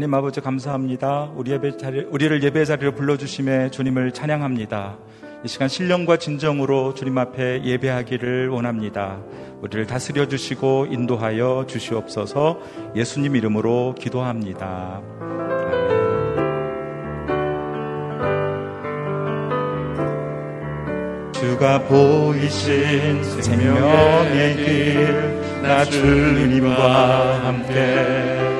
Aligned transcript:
하나님 0.00 0.14
아버지 0.14 0.40
감사합니다. 0.40 1.30
우리 1.36 1.50
예배 1.50 1.76
자리, 1.76 2.00
우리를 2.00 2.42
예배 2.42 2.64
자리로 2.64 2.92
불러주심에 2.94 3.70
주님을 3.70 4.12
찬양합니다. 4.12 4.96
이 5.44 5.48
시간 5.48 5.68
신령과 5.68 6.16
진정으로 6.16 6.94
주님 6.94 7.18
앞에 7.18 7.62
예배하기를 7.62 8.48
원합니다. 8.48 9.20
우리를 9.60 9.86
다스려 9.86 10.26
주시고 10.26 10.86
인도하여 10.90 11.66
주시옵소서 11.68 12.60
예수님 12.96 13.36
이름으로 13.36 13.94
기도합니다. 13.98 15.02
주가 21.34 21.78
보이신 21.82 23.22
생명의 23.22 24.56
길 24.56 25.40
나 25.62 25.84
주님과 25.84 27.46
함께 27.46 28.59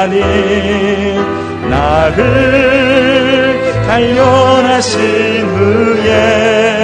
하시나니 0.00 0.20
나를 1.68 3.60
단련하신 3.86 5.46
후에 5.46 6.79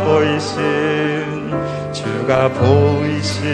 보이신 0.00 1.52
주가 1.92 2.48
보이신 2.48 3.44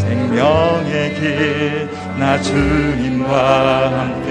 생명의 0.00 1.14
길 1.14 1.90
나 2.20 2.38
주님과 2.42 3.90
함께 3.98 4.30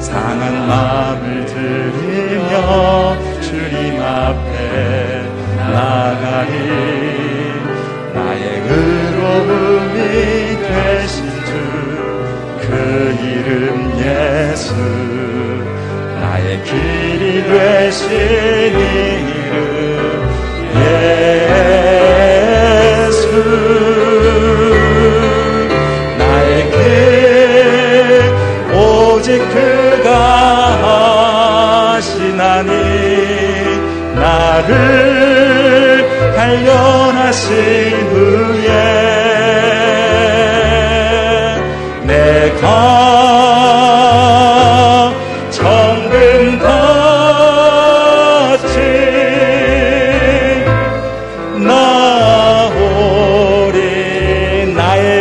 상한 0.00 0.68
마음을 0.68 1.44
들이며 1.44 3.16
주님 3.40 4.00
앞에 4.00 5.22
나가리. 5.56 6.52
나의 8.14 8.62
의로움이 8.68 9.98
되신 10.62 11.24
주 11.46 11.50
그 12.60 13.16
이름 13.24 13.90
예수 13.98 14.72
길이 16.58 17.42
되신 17.44 18.10
이름 18.10 18.78
예수. 23.06 23.24
길 26.70 26.76
오직 28.74 29.38
그가 29.48 30.10
하시나니 31.96 32.70
나를 34.14 36.06
단련하신 36.36 37.50
후 38.10 38.59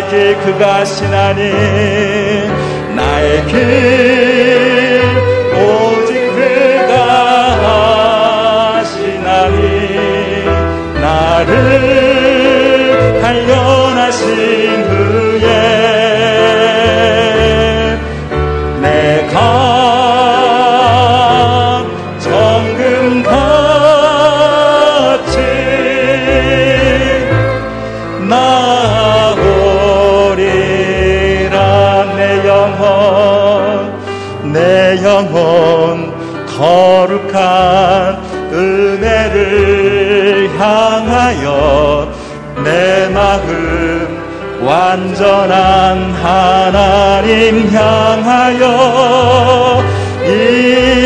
길 0.09 0.35
그가 0.39 0.79
하시나니 0.79 1.51
나의 2.95 3.45
길 3.45 4.28
완전한 44.89 46.13
하나님 46.13 47.69
향하여 47.69 48.65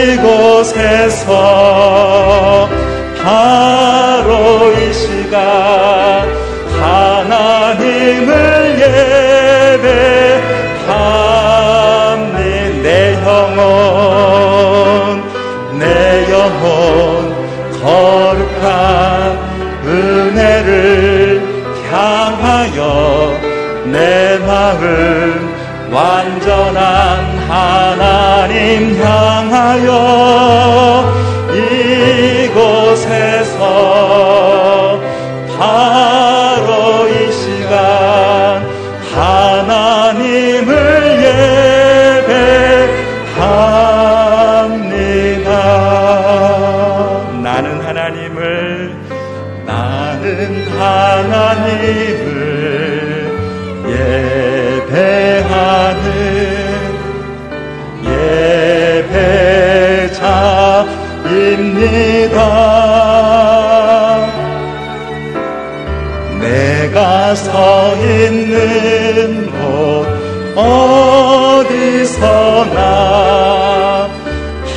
이곳에서 0.10 1.30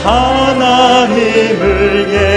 하나님을 0.06 1.66
예 2.14 2.35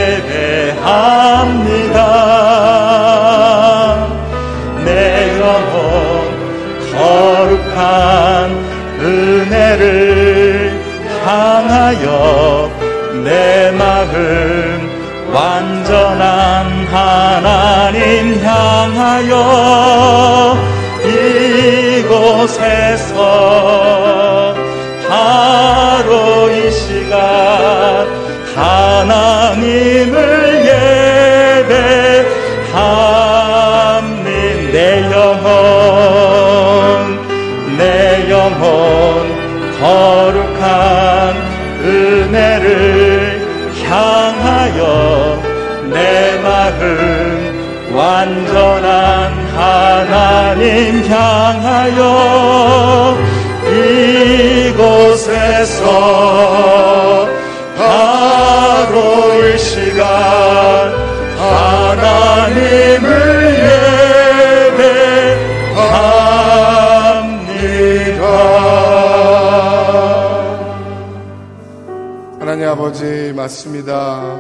아버지 72.69 73.33
맞습니다. 73.35 74.39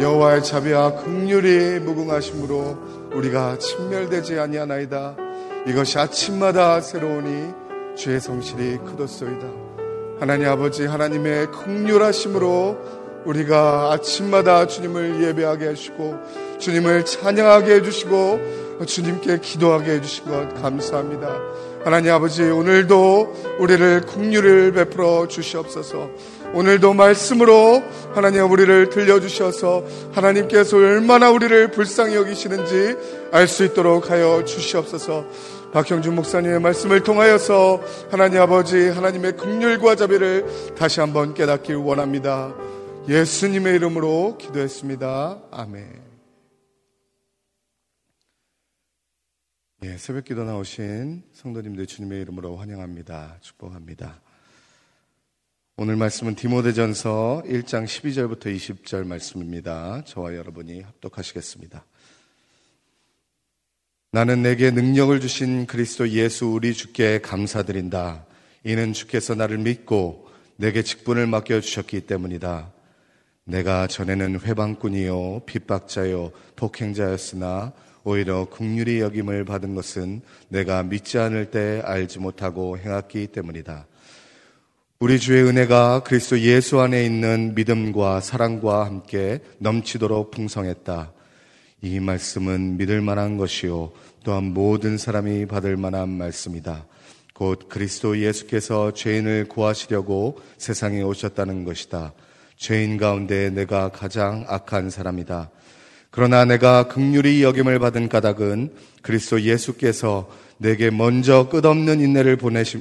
여호와의 0.00 0.42
자비와 0.42 0.96
극률이 0.96 1.78
무궁하심으로 1.78 2.76
우리가 3.14 3.58
침멸되지 3.58 4.36
아니하나이다. 4.36 5.14
이것이 5.64 5.96
아침마다 5.96 6.80
새로우니 6.80 7.54
주의 7.94 8.18
성실이 8.18 8.78
크도소이다. 8.78 9.46
하나님 10.18 10.48
아버지 10.48 10.86
하나님의 10.86 11.52
극률하심으로 11.52 13.22
우리가 13.24 13.92
아침마다 13.92 14.66
주님을 14.66 15.22
예배하게 15.22 15.68
하시고 15.68 16.16
주님을 16.58 17.04
찬양하게 17.04 17.74
해주시고 17.76 18.86
주님께 18.86 19.38
기도하게 19.38 19.92
해주신 19.92 20.24
것 20.24 20.60
감사합니다. 20.60 21.28
하나님 21.84 22.12
아버지 22.12 22.42
오늘도 22.42 23.56
우리를 23.60 24.00
긍휼을 24.00 24.72
베풀어 24.72 25.28
주시옵소서. 25.28 26.10
오늘도 26.54 26.94
말씀으로 26.94 27.82
하나님 28.14 28.50
우리를 28.50 28.88
들려주셔서 28.90 29.84
하나님께서 30.12 30.76
얼마나 30.76 31.30
우리를 31.30 31.70
불쌍히 31.70 32.14
여기시는지 32.16 32.96
알 33.32 33.46
수 33.46 33.64
있도록 33.64 34.10
하여 34.10 34.44
주시옵소서. 34.44 35.26
박형준 35.72 36.14
목사님의 36.14 36.60
말씀을 36.60 37.02
통하여서 37.02 37.82
하나님 38.10 38.40
아버지 38.40 38.88
하나님의 38.88 39.36
긍휼과 39.36 39.96
자비를 39.96 40.74
다시 40.76 41.00
한번 41.00 41.34
깨닫길 41.34 41.76
원합니다. 41.76 42.54
예수님의 43.08 43.76
이름으로 43.76 44.38
기도했습니다. 44.38 45.42
아멘. 45.50 46.08
예, 49.84 49.96
새벽 49.96 50.24
기도 50.24 50.44
나오신 50.44 51.22
성도님들 51.32 51.86
주님의 51.86 52.22
이름으로 52.22 52.56
환영합니다. 52.56 53.36
축복합니다. 53.42 54.20
오늘 55.80 55.94
말씀은 55.94 56.34
디모데전서 56.34 57.44
1장 57.46 57.84
12절부터 57.84 58.46
20절 58.46 59.06
말씀입니다. 59.06 60.02
저와 60.06 60.34
여러분이 60.34 60.80
합독하시겠습니다. 60.80 61.84
나는 64.10 64.42
내게 64.42 64.72
능력을 64.72 65.20
주신 65.20 65.66
그리스도 65.66 66.08
예수 66.08 66.46
우리 66.46 66.74
주께 66.74 67.20
감사드린다. 67.20 68.26
이는 68.64 68.92
주께서 68.92 69.36
나를 69.36 69.58
믿고 69.58 70.28
내게 70.56 70.82
직분을 70.82 71.28
맡겨 71.28 71.60
주셨기 71.60 72.00
때문이다. 72.00 72.72
내가 73.44 73.86
전에는 73.86 74.40
회방꾼이요 74.40 75.42
핍박자요 75.46 76.32
독행자였으나 76.56 77.72
오히려 78.02 78.46
국률이 78.46 78.98
여김을 78.98 79.44
받은 79.44 79.76
것은 79.76 80.22
내가 80.48 80.82
믿지 80.82 81.18
않을 81.18 81.52
때 81.52 81.82
알지 81.84 82.18
못하고 82.18 82.76
행했기 82.76 83.28
때문이다. 83.28 83.86
우리 85.00 85.20
주의 85.20 85.44
은혜가 85.44 86.02
그리스도 86.02 86.40
예수 86.40 86.80
안에 86.80 87.04
있는 87.04 87.54
믿음과 87.54 88.20
사랑과 88.20 88.84
함께 88.84 89.38
넘치도록 89.58 90.32
풍성했다. 90.32 91.12
이 91.82 92.00
말씀은 92.00 92.78
믿을 92.78 93.00
만한 93.00 93.36
것이요. 93.36 93.92
또한 94.24 94.52
모든 94.52 94.98
사람이 94.98 95.46
받을 95.46 95.76
만한 95.76 96.08
말씀이다. 96.08 96.84
곧 97.32 97.68
그리스도 97.68 98.18
예수께서 98.18 98.92
죄인을 98.92 99.46
구하시려고 99.48 100.40
세상에 100.56 101.00
오셨다는 101.02 101.62
것이다. 101.64 102.12
죄인 102.56 102.96
가운데 102.96 103.50
내가 103.50 103.90
가장 103.90 104.46
악한 104.48 104.90
사람이다. 104.90 105.50
그러나 106.10 106.44
내가 106.44 106.88
극률이 106.88 107.44
여김을 107.44 107.78
받은 107.78 108.08
까닭은 108.08 108.74
그리스도 109.02 109.42
예수께서 109.42 110.28
내게 110.58 110.90
먼저 110.90 111.48
끝없는 111.48 112.00
인내를 112.00 112.36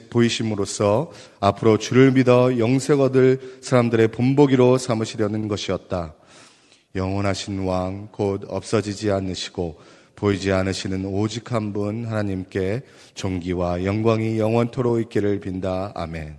보이심으로써 0.10 1.12
앞으로 1.40 1.78
주를 1.78 2.12
믿어 2.12 2.58
영생 2.58 3.00
얻을 3.00 3.60
사람들의 3.62 4.10
본보기로 4.10 4.78
삼으시려는 4.78 5.48
것이었다. 5.48 6.16
영원하신 6.96 7.60
왕, 7.66 8.10
곧 8.12 8.42
없어지지 8.48 9.12
않으시고 9.12 9.80
보이지 10.16 10.52
않으시는 10.52 11.06
오직 11.06 11.52
한 11.52 11.72
분 11.72 12.06
하나님께 12.06 12.82
존귀와 13.14 13.86
영광이 13.86 14.40
영원토록 14.40 15.00
있기를 15.02 15.40
빈다. 15.40 15.92
아멘. 15.94 16.38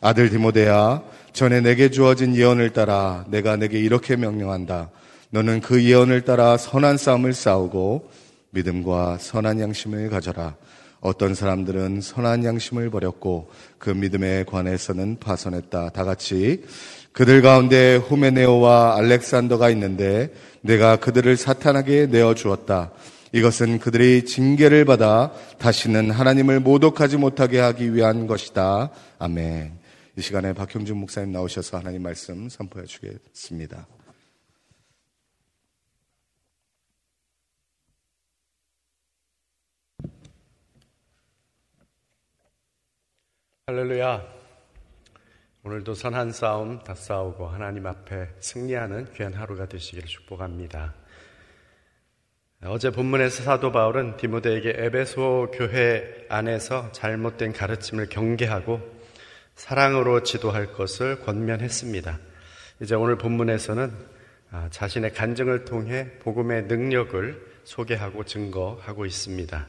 아들 0.00 0.30
디모데야, 0.30 1.02
전에 1.34 1.60
내게 1.60 1.90
주어진 1.90 2.34
예언을 2.34 2.72
따라 2.72 3.26
내가 3.28 3.56
내게 3.56 3.78
이렇게 3.78 4.16
명령한다. 4.16 4.90
너는 5.28 5.60
그 5.60 5.84
예언을 5.84 6.22
따라 6.22 6.56
선한 6.56 6.96
싸움을 6.96 7.34
싸우고 7.34 8.10
믿음과 8.50 9.18
선한 9.18 9.60
양심을 9.60 10.08
가져라. 10.08 10.56
어떤 11.00 11.34
사람들은 11.34 12.00
선한 12.00 12.44
양심을 12.44 12.90
버렸고 12.90 13.50
그 13.78 13.90
믿음에 13.90 14.44
관해서는 14.44 15.18
파손했다. 15.18 15.90
다 15.90 16.04
같이 16.04 16.64
그들 17.12 17.42
가운데 17.42 17.96
후메네오와 17.96 18.96
알렉산더가 18.98 19.70
있는데 19.70 20.32
내가 20.60 20.96
그들을 20.96 21.36
사탄에게 21.36 22.06
내어 22.06 22.34
주었다. 22.34 22.92
이것은 23.32 23.78
그들이 23.78 24.24
징계를 24.24 24.84
받아 24.84 25.32
다시는 25.58 26.10
하나님을 26.10 26.60
모독하지 26.60 27.16
못하게 27.16 27.60
하기 27.60 27.94
위한 27.94 28.26
것이다. 28.26 28.90
아멘. 29.18 29.72
이 30.16 30.20
시간에 30.20 30.52
박형준 30.52 30.96
목사님 30.96 31.32
나오셔서 31.32 31.78
하나님 31.78 32.02
말씀 32.02 32.48
선포해 32.48 32.84
주겠습니다. 32.86 33.86
할렐루야. 43.70 44.26
오늘도 45.62 45.94
선한 45.94 46.32
싸움 46.32 46.80
다 46.80 46.92
싸우고 46.96 47.46
하나님 47.46 47.86
앞에 47.86 48.30
승리하는 48.40 49.12
귀한 49.14 49.32
하루가 49.32 49.66
되시기를 49.66 50.08
축복합니다. 50.08 50.92
어제 52.64 52.90
본문에서 52.90 53.44
사도 53.44 53.70
바울은 53.70 54.16
디모데에게 54.16 54.72
에베소 54.74 55.52
교회 55.54 56.26
안에서 56.28 56.90
잘못된 56.90 57.52
가르침을 57.52 58.08
경계하고 58.08 58.80
사랑으로 59.54 60.24
지도할 60.24 60.72
것을 60.72 61.20
권면했습니다. 61.20 62.18
이제 62.80 62.96
오늘 62.96 63.18
본문에서는 63.18 63.92
아, 64.50 64.68
자신의 64.72 65.14
간증을 65.14 65.64
통해 65.64 66.10
복음의 66.18 66.64
능력을 66.64 67.60
소개하고 67.62 68.24
증거하고 68.24 69.06
있습니다. 69.06 69.68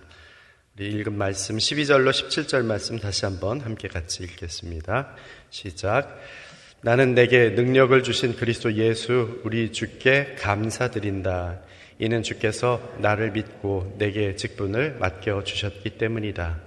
우리 0.78 0.88
읽은 0.88 1.18
말씀 1.18 1.58
12절로 1.58 2.12
17절 2.12 2.64
말씀 2.64 2.98
다시 2.98 3.26
한번 3.26 3.60
함께 3.60 3.90
같이 3.90 4.24
읽겠습니다. 4.24 5.14
시작. 5.50 6.18
나는 6.82 7.14
내게 7.14 7.50
능력을 7.50 8.02
주신 8.04 8.38
그리스도 8.38 8.74
예수 8.76 9.42
우리 9.44 9.74
주께 9.74 10.34
감사드린다. 10.40 11.60
이는 12.00 12.24
주께서 12.24 12.82
나를 13.00 13.32
믿고 13.32 13.96
내게 13.98 14.38
직분을 14.38 14.96
맡겨 14.98 15.44
주셨기 15.44 15.98
때문이다. 15.98 16.62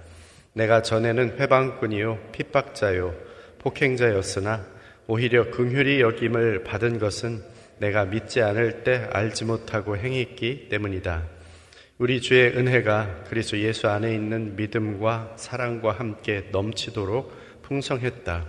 내가 0.53 0.83
전에는 0.83 1.39
회방꾼이요 1.39 2.29
핍박자요 2.31 3.15
폭행자였으나 3.57 4.67
오히려 5.07 5.49
긍휼히 5.49 5.99
여김을 6.01 6.63
받은 6.63 6.99
것은 6.99 7.41
내가 7.79 8.05
믿지 8.05 8.43
않을 8.43 8.83
때 8.83 9.09
알지 9.11 9.45
못하고 9.45 9.97
행했기 9.97 10.69
때문이다. 10.69 11.34
우리 11.97 12.19
주의 12.19 12.49
은혜가 12.49 13.23
그리스도 13.29 13.57
예수 13.59 13.87
안에 13.87 14.13
있는 14.13 14.57
믿음과 14.57 15.35
사랑과 15.37 15.93
함께 15.93 16.49
넘치도록 16.51 17.61
풍성했다. 17.61 18.45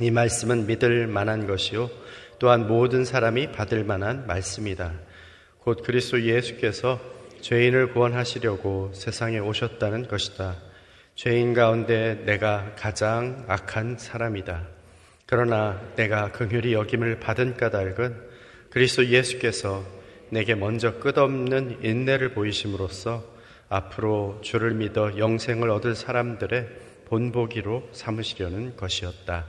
이 0.00 0.10
말씀은 0.10 0.66
믿을 0.66 1.06
만한 1.06 1.46
것이요 1.46 1.90
또한 2.38 2.66
모든 2.66 3.04
사람이 3.04 3.52
받을 3.52 3.84
만한 3.84 4.26
말씀이다. 4.26 4.94
곧 5.58 5.82
그리스도 5.84 6.22
예수께서 6.22 6.98
죄인을 7.42 7.92
구원하시려고 7.92 8.92
세상에 8.94 9.38
오셨다는 9.40 10.08
것이다. 10.08 10.56
죄인 11.16 11.52
가운데 11.52 12.22
내가 12.24 12.72
가장 12.76 13.44
악한 13.46 13.98
사람이다. 13.98 14.66
그러나 15.26 15.82
내가 15.96 16.32
긍휼히 16.32 16.72
여김을 16.72 17.20
받은 17.20 17.58
까닭은 17.58 18.16
그리스도 18.70 19.04
예수께서 19.04 19.84
내게 20.34 20.56
먼저 20.56 20.98
끝없는 20.98 21.84
인내를 21.84 22.34
보이심으로써 22.34 23.22
앞으로 23.68 24.40
주를 24.42 24.74
믿어 24.74 25.16
영생을 25.16 25.70
얻을 25.70 25.94
사람들의 25.94 26.68
본보기로 27.04 27.90
삼으시려는 27.92 28.76
것이었다. 28.76 29.46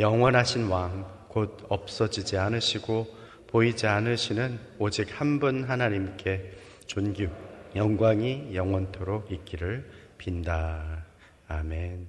영원하신 0.00 0.66
왕, 0.66 1.06
곧 1.28 1.64
없어지지 1.68 2.38
않으시고 2.38 3.06
보이지 3.46 3.86
않으시는 3.86 4.58
오직 4.80 5.08
한 5.20 5.38
분 5.38 5.62
하나님께 5.62 6.54
존귀, 6.86 7.28
영광이 7.76 8.50
영원토록 8.52 9.30
있기를 9.30 9.88
빈다. 10.18 11.04
아멘. 11.46 12.08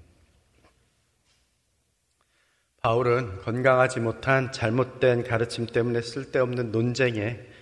바울은 2.82 3.42
건강하지 3.42 4.00
못한 4.00 4.52
잘못된 4.52 5.24
가르침 5.24 5.68
때문에 5.68 6.02
쓸데없는 6.02 6.72
논쟁에 6.72 7.57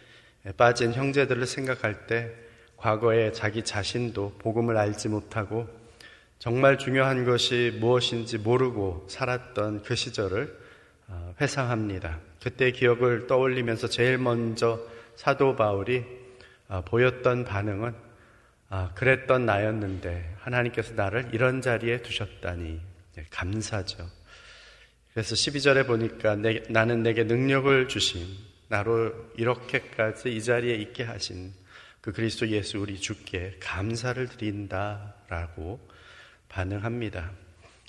빠진 0.58 0.94
형제들을 0.94 1.46
생각할 1.46 2.08
때 2.08 2.32
과거에 2.78 3.32
자기 3.32 3.64
자신도 3.64 4.36
복음을 4.40 4.78
알지 4.78 5.10
못하고 5.10 5.68
정말 6.40 6.78
중요한 6.78 7.26
것이 7.26 7.78
무엇인지 7.80 8.40
모르고 8.40 9.08
살았던 9.10 9.84
그 9.84 9.96
시절을 9.96 10.66
어, 11.08 11.36
회상합니다. 11.40 12.20
그때 12.42 12.72
기억을 12.72 13.28
떠올리면서 13.28 13.88
제일 13.88 14.18
먼저 14.18 14.80
사도 15.16 15.56
바울이 15.56 16.04
어, 16.68 16.82
보였던 16.86 17.46
반응은 17.46 17.94
아, 18.70 18.92
그랬던 18.96 19.46
나였는데 19.46 20.36
하나님께서 20.40 20.96
나를 20.96 21.30
이런 21.32 21.62
자리에 21.62 22.02
두셨다니 22.02 22.82
네, 23.16 23.26
감사죠. 23.30 24.08
그래서 25.14 25.36
12절에 25.36 25.88
보니까 25.88 26.36
내, 26.36 26.64
나는 26.70 27.04
내게 27.04 27.24
능력을 27.24 27.88
주신 27.88 28.26
나로 28.68 29.14
이렇게까지 29.38 30.36
이 30.36 30.44
자리에 30.44 30.76
있게 30.76 31.04
하신 31.04 31.54
그 32.02 32.12
그리스도 32.12 32.48
예수 32.50 32.80
우리 32.80 33.00
주께 33.00 33.58
감사를 33.60 34.28
드린다라고 34.28 35.80
반응합니다. 36.50 37.32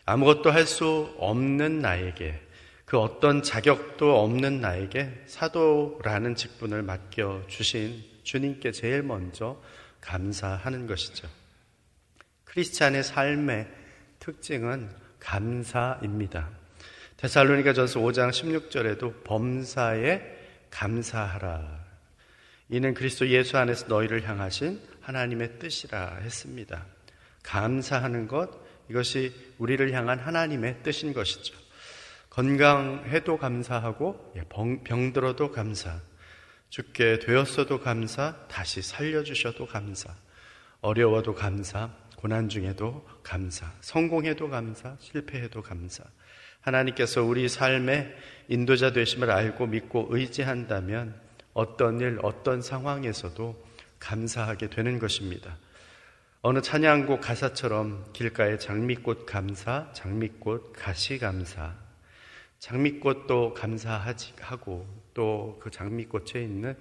아무것도 0.05 0.51
할 0.51 0.67
수 0.67 1.15
없는 1.19 1.81
나에게 1.81 2.41
그 2.85 2.99
어떤 2.99 3.43
자격도 3.43 4.23
없는 4.23 4.61
나에게 4.61 5.25
사도라는 5.27 6.37
직분을 6.37 6.83
맡겨 6.83 7.43
주신 7.49 8.03
주님께 8.23 8.73
제일 8.73 9.03
먼저 9.03 9.61
감사하는 10.01 10.87
것이죠. 10.87 11.29
크리스찬의 12.45 13.03
삶의 13.03 13.69
특징은 14.21 14.89
감사입니다. 15.19 16.49
데살로니가 17.17 17.73
전서 17.73 18.01
5장 18.01 18.31
16절에도 18.31 19.25
범사에 19.25 20.36
감사하라. 20.71 21.85
이는 22.69 22.95
그리스도 22.95 23.29
예수 23.29 23.59
안에서 23.59 23.87
너희를 23.87 24.29
향하신 24.29 24.81
하나님의 25.01 25.59
뜻이라 25.59 26.17
했습니다. 26.23 26.85
감사하는 27.43 28.27
것, 28.27 28.51
이것이 28.91 29.33
우리를 29.59 29.93
향한 29.93 30.19
하나님의 30.19 30.83
뜻인 30.83 31.13
것이죠. 31.13 31.55
건강해도 32.31 33.39
감사하고, 33.39 34.33
예, 34.37 34.43
병들어도 34.85 35.53
감사, 35.53 36.01
죽게 36.71 37.21
되었어도 37.21 37.81
감사, 37.81 38.37
다시 38.49 38.83
살려주셔도 38.83 39.67
감사, 39.67 40.15
어려워도 40.81 41.35
감사, 41.35 41.91
고난 42.17 42.49
중에도 42.49 43.07
감사, 43.23 43.73
성공해도 43.81 44.51
감사, 44.51 44.97
실패해도 45.01 45.63
감사. 45.63 46.05
하나님께서 46.61 47.23
우리 47.23 47.49
삶의 47.49 48.17
인도자 48.49 48.93
되심을 48.93 49.31
알고 49.31 49.67
믿고 49.67 50.09
의지한다면 50.11 51.15
어떤 51.53 52.01
일, 52.01 52.19
어떤 52.23 52.63
상황에서도 52.63 53.55
감사하게 53.99 54.71
되는 54.71 54.99
것입니다. 54.99 55.57
어느 56.43 56.61
찬양곡 56.61 57.21
가사처럼 57.21 58.05
길가에 58.13 58.59
장미꽃 58.59 59.27
감사, 59.27 59.91
장미꽃 59.93 60.75
가시 60.77 61.19
감사. 61.19 61.75
장미꽃도 62.59 63.55
감사하지 63.55 64.35
하고 64.41 64.87
또 65.15 65.59
그 65.61 65.71
장미꽃에 65.71 66.43
있는 66.43 66.77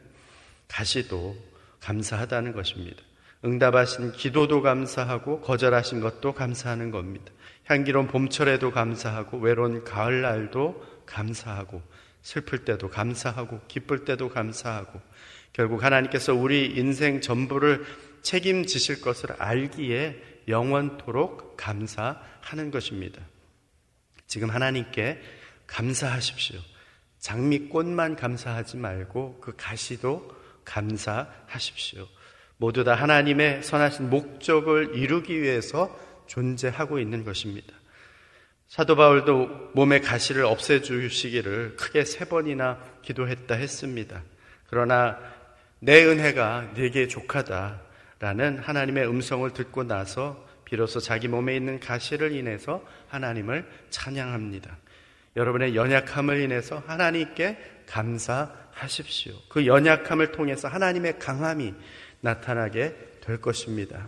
가시도 0.68 1.36
감사하다는 1.80 2.54
것입니다. 2.54 3.02
응답하신 3.44 4.12
기도도 4.14 4.62
감사하고 4.62 5.42
거절하신 5.42 6.02
것도 6.02 6.34
감사하는 6.34 6.92
겁니다. 6.92 7.32
향기로운 7.66 8.08
봄철에도 8.08 8.72
감사하고 8.72 9.38
외로운 9.38 9.84
가을날도 9.84 10.95
감사하고 11.06 11.82
슬플 12.22 12.66
때도 12.66 12.90
감사하고 12.90 13.62
기쁠 13.68 14.06
때도 14.06 14.30
감사하고 14.30 15.00
결국 15.54 15.84
하나님께서 15.84 16.34
우리 16.34 16.66
인생 16.66 17.22
전부를 17.22 17.86
책임지실 18.24 19.02
것을 19.02 19.32
알기에 19.38 20.42
영원토록 20.48 21.56
감사하는 21.58 22.72
것입니다. 22.72 23.22
지금 24.28 24.50
하나님께 24.50 25.22
감사하십시오. 25.68 26.60
장미꽃만 27.20 28.16
감사하지 28.16 28.78
말고 28.78 29.40
그 29.40 29.54
가시도 29.56 30.36
감사하십시오. 30.66 32.08
모두 32.58 32.84
다 32.84 32.96
하나님의 32.96 33.64
선하신 33.64 34.10
목적을 34.10 34.96
이루기 34.96 35.42
위해서 35.42 35.96
존재하고 36.28 37.00
있는 37.00 37.24
것입니다. 37.24 37.75
사도 38.68 38.96
바울도 38.96 39.72
몸의 39.74 40.02
가시를 40.02 40.44
없애주시기를 40.44 41.76
크게 41.78 42.04
세 42.04 42.26
번이나 42.26 42.80
기도했다 43.04 43.56
했습니다. 43.56 44.24
그러나 44.68 45.18
내 45.80 46.04
은혜가 46.04 46.72
내게 46.76 47.08
족하다라는 47.08 48.60
하나님의 48.60 49.08
음성을 49.08 49.50
듣고 49.52 49.84
나서 49.84 50.44
비로소 50.66 51.00
자기 51.00 51.28
몸에 51.28 51.56
있는 51.56 51.80
가시를 51.80 52.32
인해서 52.32 52.84
하나님을 53.10 53.70
찬양합니다. 53.92 54.78
여러분의 55.36 55.76
연약함을 55.76 56.42
인해서 56.42 56.82
하나님께 56.88 57.84
감사하십시오. 57.88 59.34
그 59.48 59.68
연약함을 59.68 60.32
통해서 60.32 60.68
하나님의 60.68 61.20
강함이 61.20 61.74
나타나게 62.22 62.96
될 63.22 63.40
것입니다. 63.40 64.08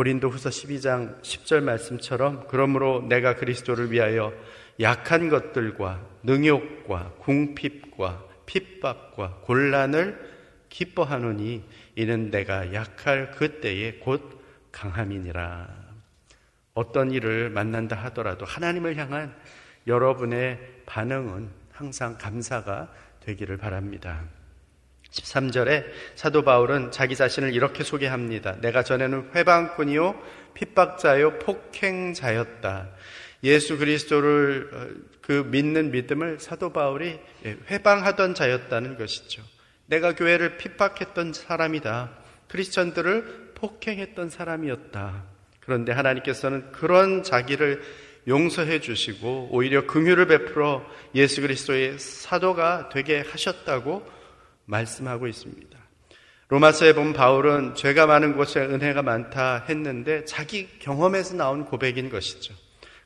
고린도 0.00 0.30
후서 0.30 0.48
12장 0.48 1.20
10절 1.20 1.62
말씀처럼 1.62 2.46
그러므로 2.48 3.04
내가 3.06 3.34
그리스도를 3.36 3.92
위하여 3.92 4.32
약한 4.80 5.28
것들과 5.28 6.00
능욕과 6.22 7.16
궁핍과 7.18 8.24
핍박과 8.46 9.40
곤란을 9.42 10.18
기뻐하노니 10.70 11.62
이는 11.96 12.30
내가 12.30 12.72
약할 12.72 13.30
그때에 13.32 13.98
곧 13.98 14.40
강함이니라. 14.72 15.68
어떤 16.72 17.10
일을 17.10 17.50
만난다 17.50 17.94
하더라도 18.04 18.46
하나님을 18.46 18.96
향한 18.96 19.36
여러분의 19.86 20.58
반응은 20.86 21.50
항상 21.72 22.16
감사가 22.16 22.90
되기를 23.20 23.58
바랍니다. 23.58 24.24
13절에 25.12 25.84
사도 26.14 26.42
바울은 26.42 26.92
자기 26.92 27.16
자신을 27.16 27.52
이렇게 27.52 27.84
소개합니다. 27.84 28.56
내가 28.60 28.82
전에는 28.82 29.30
회방꾼이요, 29.34 30.20
핍박자요, 30.54 31.38
폭행자였다. 31.40 32.88
예수 33.42 33.78
그리스도를 33.78 34.70
어, 34.72 34.88
그 35.22 35.46
믿는 35.46 35.90
믿음을 35.90 36.38
사도 36.40 36.72
바울이 36.72 37.18
예, 37.46 37.56
회방하던 37.70 38.34
자였다는 38.34 38.98
것이죠. 38.98 39.42
내가 39.86 40.14
교회를 40.14 40.56
핍박했던 40.58 41.32
사람이다. 41.32 42.10
크리스천들을 42.48 43.52
폭행했던 43.54 44.30
사람이었다. 44.30 45.24
그런데 45.60 45.92
하나님께서는 45.92 46.72
그런 46.72 47.22
자기를 47.22 47.82
용서해 48.28 48.80
주시고 48.80 49.48
오히려 49.50 49.86
긍휼을 49.86 50.26
베풀어 50.26 50.84
예수 51.14 51.40
그리스도의 51.40 51.98
사도가 51.98 52.90
되게 52.90 53.20
하셨다고 53.20 54.19
말씀하고 54.70 55.26
있습니다. 55.26 55.78
로마서에 56.48 56.94
본 56.94 57.12
바울은 57.12 57.74
죄가 57.74 58.06
많은 58.06 58.36
곳에 58.36 58.60
은혜가 58.60 59.02
많다 59.02 59.66
했는데 59.68 60.24
자기 60.24 60.68
경험에서 60.80 61.36
나온 61.36 61.64
고백인 61.64 62.10
것이죠. 62.10 62.54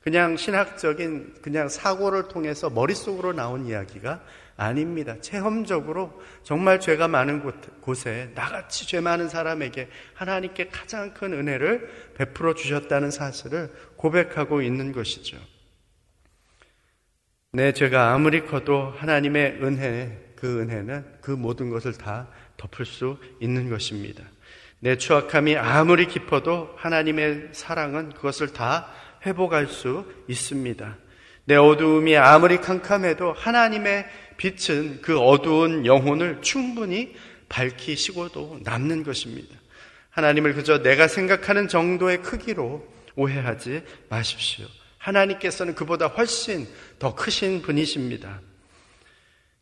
그냥 0.00 0.36
신학적인 0.36 1.36
그냥 1.42 1.68
사고를 1.68 2.28
통해서 2.28 2.70
머릿속으로 2.70 3.32
나온 3.32 3.66
이야기가 3.66 4.22
아닙니다. 4.56 5.16
체험적으로 5.20 6.22
정말 6.42 6.78
죄가 6.78 7.08
많은 7.08 7.42
곳, 7.82 8.06
에 8.06 8.30
나같이 8.34 8.86
죄 8.86 9.00
많은 9.00 9.28
사람에게 9.28 9.88
하나님께 10.14 10.68
가장 10.68 11.12
큰 11.12 11.32
은혜를 11.32 12.12
베풀어 12.14 12.54
주셨다는 12.54 13.10
사실을 13.10 13.70
고백하고 13.96 14.62
있는 14.62 14.92
것이죠. 14.92 15.38
내 17.52 17.72
죄가 17.72 18.12
아무리 18.12 18.46
커도 18.46 18.94
하나님의 18.98 19.58
은혜, 19.62 20.23
그 20.44 20.60
은혜는 20.60 21.06
그 21.22 21.30
모든 21.30 21.70
것을 21.70 21.94
다 21.94 22.28
덮을 22.58 22.84
수 22.84 23.16
있는 23.40 23.70
것입니다. 23.70 24.22
내 24.78 24.98
추악함이 24.98 25.56
아무리 25.56 26.06
깊어도 26.06 26.68
하나님의 26.76 27.48
사랑은 27.52 28.12
그것을 28.12 28.52
다 28.52 28.90
회복할 29.24 29.68
수 29.68 30.04
있습니다. 30.28 30.98
내 31.46 31.56
어두움이 31.56 32.14
아무리 32.18 32.58
캄캄해도 32.58 33.32
하나님의 33.32 34.04
빛은 34.36 35.00
그 35.00 35.18
어두운 35.18 35.86
영혼을 35.86 36.42
충분히 36.42 37.14
밝히시고도 37.48 38.60
남는 38.64 39.02
것입니다. 39.02 39.56
하나님을 40.10 40.52
그저 40.52 40.82
내가 40.82 41.08
생각하는 41.08 41.68
정도의 41.68 42.20
크기로 42.20 42.86
오해하지 43.16 43.82
마십시오. 44.10 44.66
하나님께서는 44.98 45.74
그보다 45.74 46.08
훨씬 46.08 46.68
더 46.98 47.14
크신 47.14 47.62
분이십니다. 47.62 48.42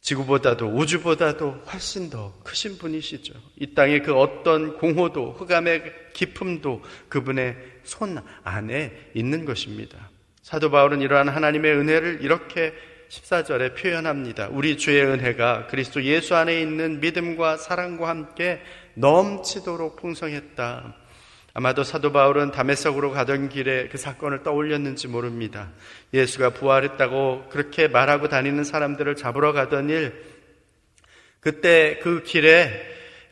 지구보다도 0.03 0.67
우주보다도 0.67 1.63
훨씬 1.73 2.11
더 2.11 2.35
크신 2.43 2.77
분이시죠. 2.77 3.35
이 3.57 3.73
땅의 3.73 4.03
그 4.03 4.15
어떤 4.15 4.77
공허도 4.77 5.33
흑암의 5.33 6.13
깊음도 6.13 6.83
그분의 7.09 7.57
손 7.85 8.19
안에 8.43 9.11
있는 9.15 9.45
것입니다. 9.45 10.11
사도 10.43 10.71
바울은 10.73 11.01
이러한 11.01 11.29
하나님의 11.29 11.73
은혜를 11.73 12.19
이렇게 12.23 12.75
14절에 13.11 13.77
표현합니다. 13.77 14.49
우리 14.51 14.77
주의 14.77 15.05
은혜가 15.05 15.69
그리스도 15.69 16.03
예수 16.03 16.35
안에 16.35 16.61
있는 16.61 16.99
믿음과 17.01 17.59
사랑과 17.59 18.09
함께 18.09 18.61
넘치도록 18.95 19.97
풍성했다. 19.97 20.97
아마도 21.55 21.85
사도 21.85 22.13
바울은 22.13 22.51
담에석으로 22.51 23.11
가던 23.11 23.51
길에 23.51 23.89
그 23.89 23.99
사건을 23.99 24.43
떠올렸는지 24.43 25.09
모릅니다. 25.09 25.71
예수가 26.15 26.51
부활했다고 26.51 27.49
그렇게 27.51 27.89
말하고 27.89 28.29
다니는 28.29 28.65
사람들을 28.65 29.17
잡으러 29.17 29.53
가던 29.53 29.91
일, 29.91 30.15
그때 31.41 31.99
그 32.03 32.23
길에, 32.23 32.71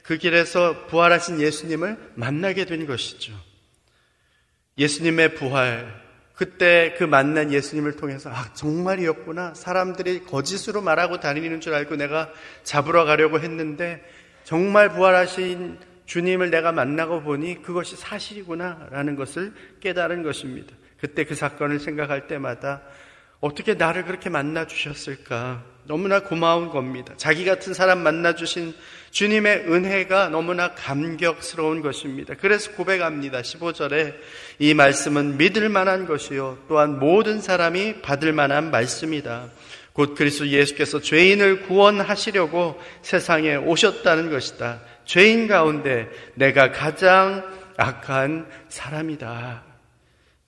그 0.02 0.18
길에서 0.18 0.86
부활하신 0.88 1.40
예수님을 1.40 1.96
만나게 2.16 2.66
된 2.66 2.86
것이죠. 2.86 3.32
예수님의 4.76 5.34
부활, 5.34 6.00
그때 6.34 6.94
그 6.96 7.04
만난 7.04 7.52
예수님을 7.52 7.96
통해서 7.96 8.30
아 8.30 8.52
정말이었구나 8.54 9.52
사람들이 9.52 10.24
거짓으로 10.24 10.80
말하고 10.80 11.20
다니는 11.20 11.60
줄 11.60 11.74
알고 11.74 11.96
내가 11.96 12.30
잡으러 12.64 13.04
가려고 13.04 13.40
했는데 13.40 14.02
정말 14.44 14.88
부활하신 14.88 15.78
주님을 16.10 16.50
내가 16.50 16.72
만나고 16.72 17.22
보니 17.22 17.62
그것이 17.62 17.94
사실이구나라는 17.94 19.14
것을 19.14 19.52
깨달은 19.78 20.24
것입니다. 20.24 20.74
그때 20.98 21.22
그 21.22 21.36
사건을 21.36 21.78
생각할 21.78 22.26
때마다 22.26 22.82
어떻게 23.38 23.74
나를 23.74 24.04
그렇게 24.04 24.28
만나 24.28 24.66
주셨을까? 24.66 25.62
너무나 25.84 26.25
고마운 26.25 26.68
겁니다. 26.68 27.14
자기 27.16 27.44
같은 27.44 27.75
사람 27.75 28.00
만나 28.00 28.34
주신 28.34 28.75
주님의 29.12 29.66
은혜가 29.68 30.30
너무나 30.30 30.75
감격스러운 30.75 31.80
것입니다. 31.80 32.34
그래서 32.34 32.73
고백합니다. 32.73 33.42
15절에 33.42 34.16
이 34.58 34.75
말씀은 34.75 35.38
믿을 35.38 35.68
만한 35.68 36.06
것이요. 36.06 36.58
또한 36.66 36.99
모든 36.99 37.40
사람이 37.40 38.02
받을 38.02 38.32
만한 38.32 38.73
말씀이다. 38.73 39.49
곧 40.00 40.15
그리스도 40.15 40.49
예수께서 40.49 40.99
죄인을 40.99 41.65
구원하시려고 41.65 42.80
세상에 43.02 43.56
오셨다는 43.56 44.30
것이다. 44.30 44.80
죄인 45.04 45.47
가운데 45.47 46.08
내가 46.36 46.73
가장 46.73 47.45
악한 47.76 48.49
사람이다. 48.71 49.63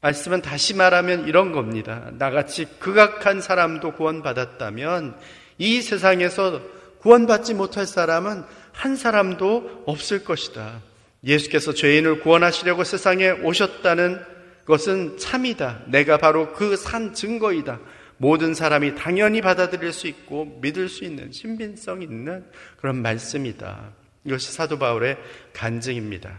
말씀은 0.00 0.40
다시 0.40 0.74
말하면 0.74 1.28
이런 1.28 1.52
겁니다. 1.52 2.08
나같이 2.12 2.64
극악한 2.78 3.42
사람도 3.42 3.92
구원받았다면 3.92 5.16
이 5.58 5.82
세상에서 5.82 6.62
구원받지 7.00 7.52
못할 7.52 7.84
사람은 7.84 8.44
한 8.72 8.96
사람도 8.96 9.82
없을 9.84 10.24
것이다. 10.24 10.80
예수께서 11.24 11.74
죄인을 11.74 12.20
구원하시려고 12.20 12.84
세상에 12.84 13.28
오셨다는 13.28 14.18
것은 14.64 15.18
참이다. 15.18 15.82
내가 15.88 16.16
바로 16.16 16.54
그 16.54 16.74
산 16.74 17.12
증거이다. 17.12 17.80
모든 18.22 18.54
사람이 18.54 18.94
당연히 18.94 19.40
받아들일 19.40 19.92
수 19.92 20.06
있고 20.06 20.60
믿을 20.62 20.88
수 20.88 21.02
있는 21.02 21.32
신빙성 21.32 22.02
있는 22.02 22.44
그런 22.76 23.02
말씀이다. 23.02 23.94
이것이 24.24 24.52
사도 24.52 24.78
바울의 24.78 25.16
간증입니다. 25.52 26.32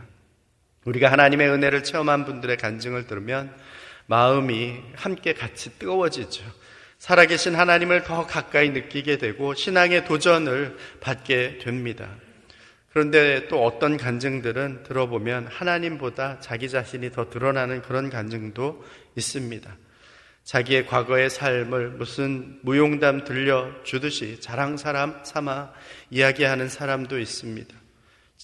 우리가 0.85 1.11
하나님의 1.11 1.49
은혜를 1.49 1.83
체험한 1.83 2.23
분들의 2.23 2.55
간증을 2.55 3.05
들으면 3.05 3.53
마음이 4.05 4.79
함께 4.95 5.33
같이 5.33 5.77
뜨거워지죠. 5.77 6.45
살아계신 6.99 7.53
하나님을 7.53 8.03
더 8.03 8.25
가까이 8.25 8.69
느끼게 8.69 9.17
되고 9.17 9.53
신앙의 9.53 10.05
도전을 10.05 10.77
받게 11.01 11.57
됩니다. 11.57 12.15
그런데 12.93 13.49
또 13.49 13.61
어떤 13.61 13.97
간증들은 13.97 14.83
들어보면 14.83 15.47
하나님보다 15.47 16.39
자기 16.39 16.69
자신이 16.69 17.11
더 17.11 17.29
드러나는 17.29 17.81
그런 17.81 18.09
간증도 18.09 18.85
있습니다. 19.17 19.82
자기의 20.43 20.87
과거의 20.87 21.29
삶을 21.29 21.91
무슨 21.91 22.59
무용담 22.63 23.23
들려주듯이 23.23 24.41
자랑 24.41 24.77
사람 24.77 25.23
삼아 25.23 25.71
이야기하는 26.09 26.67
사람도 26.67 27.17
있습니다. 27.17 27.73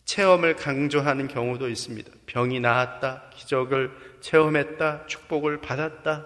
체험을 0.06 0.56
강조하는 0.56 1.28
경우도 1.28 1.70
있습니다. 1.70 2.10
병이 2.26 2.62
나았다, 2.62 3.30
기적을 3.34 3.92
체험했다, 4.22 5.06
축복을 5.08 5.62
받았다, 5.62 6.26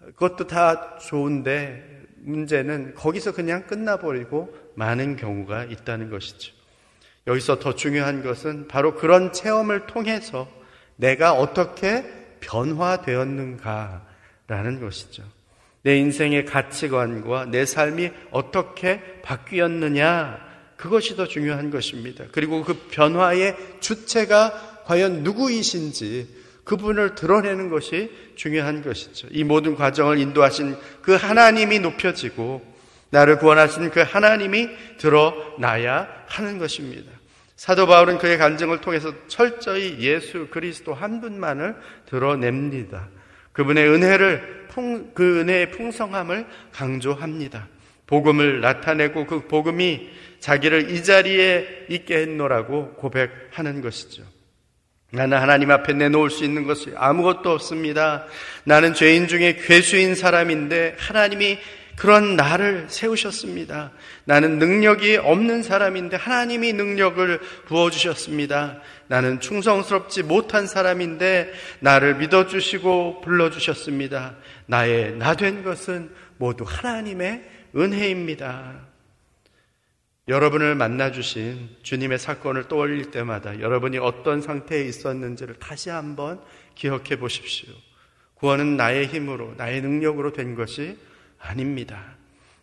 그것도 0.00 0.46
다 0.46 0.98
좋은데 0.98 2.02
문제는 2.18 2.94
거기서 2.94 3.32
그냥 3.32 3.66
끝나버리고 3.66 4.54
많은 4.74 5.16
경우가 5.16 5.64
있다는 5.64 6.10
것이죠. 6.10 6.52
여기서 7.26 7.58
더 7.58 7.74
중요한 7.74 8.22
것은 8.22 8.66
바로 8.66 8.94
그런 8.94 9.32
체험을 9.32 9.86
통해서 9.86 10.48
내가 10.96 11.32
어떻게 11.32 12.04
변화되었는가 12.40 14.09
라는 14.50 14.80
것이죠. 14.80 15.22
내 15.82 15.96
인생의 15.96 16.44
가치관과 16.44 17.46
내 17.46 17.64
삶이 17.64 18.10
어떻게 18.32 19.00
바뀌었느냐, 19.22 20.40
그것이 20.76 21.14
더 21.14 21.28
중요한 21.28 21.70
것입니다. 21.70 22.24
그리고 22.32 22.64
그 22.64 22.74
변화의 22.90 23.56
주체가 23.78 24.82
과연 24.86 25.22
누구이신지 25.22 26.26
그분을 26.64 27.14
드러내는 27.14 27.70
것이 27.70 28.10
중요한 28.34 28.82
것이죠. 28.82 29.28
이 29.30 29.44
모든 29.44 29.76
과정을 29.76 30.18
인도하신 30.18 30.76
그 31.00 31.14
하나님이 31.14 31.78
높여지고 31.78 32.60
나를 33.10 33.38
구원하신 33.38 33.90
그 33.90 34.00
하나님이 34.00 34.68
드러나야 34.98 36.08
하는 36.26 36.58
것입니다. 36.58 37.08
사도 37.54 37.86
바울은 37.86 38.18
그의 38.18 38.36
간증을 38.36 38.80
통해서 38.80 39.12
철저히 39.28 39.98
예수 40.00 40.48
그리스도 40.50 40.92
한 40.92 41.20
분만을 41.20 41.76
드러냅니다. 42.06 43.08
그분의 43.60 43.88
은혜를 43.90 44.66
풍, 44.70 45.12
그 45.12 45.40
은혜의 45.40 45.70
풍성함을 45.72 46.46
강조합니다. 46.72 47.68
복음을 48.06 48.62
나타내고 48.62 49.26
그 49.26 49.46
복음이 49.48 50.08
자기를 50.38 50.90
이 50.90 51.04
자리에 51.04 51.86
있게 51.90 52.22
했노라고 52.22 52.94
고백하는 52.94 53.82
것이죠. 53.82 54.22
나는 55.12 55.36
하나님 55.36 55.70
앞에 55.70 55.92
내놓을 55.92 56.30
수 56.30 56.42
있는 56.42 56.66
것이 56.66 56.92
아무것도 56.96 57.50
없습니다. 57.50 58.24
나는 58.64 58.94
죄인 58.94 59.28
중에 59.28 59.56
괴수인 59.56 60.14
사람인데 60.14 60.96
하나님이 60.98 61.58
그런 61.96 62.36
나를 62.36 62.86
세우셨습니다. 62.88 63.92
나는 64.24 64.58
능력이 64.58 65.18
없는 65.18 65.62
사람인데 65.62 66.16
하나님이 66.16 66.72
능력을 66.72 67.38
부어주셨습니다. 67.66 68.80
나는 69.10 69.40
충성스럽지 69.40 70.22
못한 70.22 70.68
사람인데 70.68 71.52
나를 71.80 72.14
믿어주시고 72.18 73.22
불러주셨습니다. 73.22 74.36
나의 74.66 75.16
나 75.16 75.34
된 75.34 75.64
것은 75.64 76.14
모두 76.38 76.62
하나님의 76.64 77.42
은혜입니다. 77.74 78.86
여러분을 80.28 80.76
만나주신 80.76 81.78
주님의 81.82 82.20
사건을 82.20 82.68
떠올릴 82.68 83.10
때마다 83.10 83.58
여러분이 83.58 83.98
어떤 83.98 84.40
상태에 84.42 84.84
있었는지를 84.84 85.56
다시 85.56 85.90
한번 85.90 86.40
기억해 86.76 87.18
보십시오. 87.18 87.72
구원은 88.34 88.76
나의 88.76 89.08
힘으로, 89.08 89.54
나의 89.56 89.82
능력으로 89.82 90.32
된 90.32 90.54
것이 90.54 90.96
아닙니다. 91.40 92.14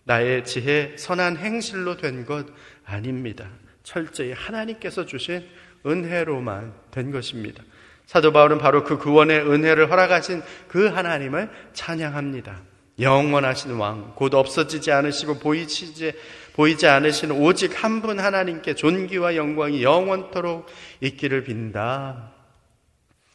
나의 0.06 0.46
지혜, 0.46 0.96
선한 0.98 1.36
행실로 1.36 1.98
된 1.98 2.26
것 2.26 2.46
아닙니다. 2.86 3.50
철저히 3.84 4.32
하나님께서 4.32 5.06
주신 5.06 5.46
은혜로만 5.88 6.74
된 6.92 7.12
것입니다. 7.12 7.64
사도 8.06 8.32
바울은 8.32 8.58
바로 8.58 8.84
그 8.84 8.98
구원의 8.98 9.42
은혜를 9.50 9.92
허락하신 9.92 10.42
그 10.68 10.88
하나님을 10.88 11.50
찬양합니다. 11.74 12.62
영원하신 13.00 13.76
왕, 13.76 14.14
곧 14.16 14.34
없어지지 14.34 14.92
않으시고 14.92 15.40
보이지, 15.40 16.14
보이지 16.56 16.88
않으신 16.88 17.32
오직 17.32 17.84
한 17.84 18.02
분 18.02 18.20
하나님께 18.20 18.74
존귀와 18.76 19.36
영광이 19.36 19.84
영원토록 19.84 20.68
있기를 21.02 21.44
빈다. 21.44 22.32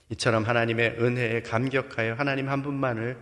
이처럼 0.09 0.45
하나님의 0.45 0.97
은혜에 0.99 1.43
감격하여 1.43 2.15
하나님 2.15 2.49
한 2.49 2.63
분만을 2.63 3.17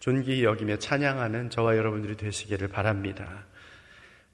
존귀히 0.00 0.44
여기며 0.44 0.76
찬양하는 0.78 1.50
저와 1.50 1.76
여러분들이 1.76 2.16
되시기를 2.16 2.68
바랍니다. 2.68 3.44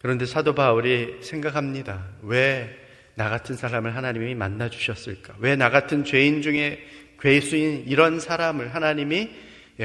그런데 0.00 0.26
사도 0.26 0.54
바울이 0.54 1.18
생각합니다. 1.22 2.06
왜 2.22 2.87
나 3.18 3.28
같은 3.28 3.56
사람을 3.56 3.96
하나님이 3.96 4.36
만나 4.36 4.70
주셨을까? 4.70 5.34
왜 5.40 5.56
나 5.56 5.70
같은 5.70 6.04
죄인 6.04 6.40
중에 6.40 6.78
괴수인 7.20 7.82
이런 7.88 8.20
사람을 8.20 8.72
하나님이 8.76 9.30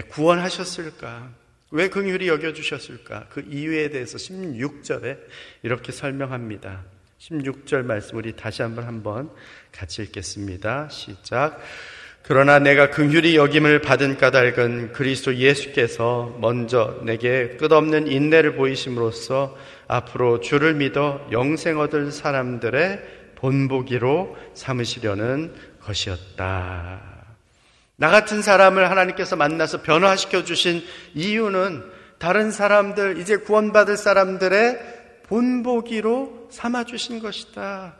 구원하셨을까? 0.09 1.29
왜 1.71 1.89
긍휼히 1.89 2.27
여겨 2.27 2.53
주셨을까? 2.53 3.25
그 3.31 3.43
이유에 3.49 3.89
대해서 3.89 4.19
16절에 4.19 5.17
이렇게 5.63 5.91
설명합니다. 5.91 6.83
16절 7.19 7.83
말씀 7.83 8.17
우리 8.17 8.33
다시 8.35 8.61
한번 8.61 8.85
한번 8.85 9.31
같이 9.71 10.03
읽겠습니다. 10.03 10.89
시작. 10.89 11.59
그러나 12.21 12.59
내가 12.59 12.91
긍휼히 12.91 13.35
여김을 13.35 13.81
받은 13.81 14.17
까닭은 14.17 14.93
그리스도 14.93 15.35
예수께서 15.35 16.37
먼저 16.39 17.01
내게 17.03 17.57
끝없는 17.57 18.07
인내를 18.07 18.55
보이심으로써 18.55 19.57
앞으로 19.87 20.39
주를 20.39 20.75
믿어 20.75 21.27
영생 21.31 21.79
얻을 21.79 22.11
사람들의 22.11 23.22
본보기로 23.43 24.37
삼으시려는 24.53 25.53
것이었다. 25.81 27.01
나 27.97 28.09
같은 28.09 28.41
사람을 28.41 28.89
하나님께서 28.89 29.35
만나서 29.35 29.81
변화시켜 29.81 30.45
주신 30.45 30.81
이유는 31.13 31.83
다른 32.19 32.51
사람들, 32.51 33.17
이제 33.17 33.35
구원받을 33.35 33.97
사람들의 33.97 35.23
본보기로 35.23 36.47
삼아 36.51 36.85
주신 36.85 37.19
것이다. 37.19 37.97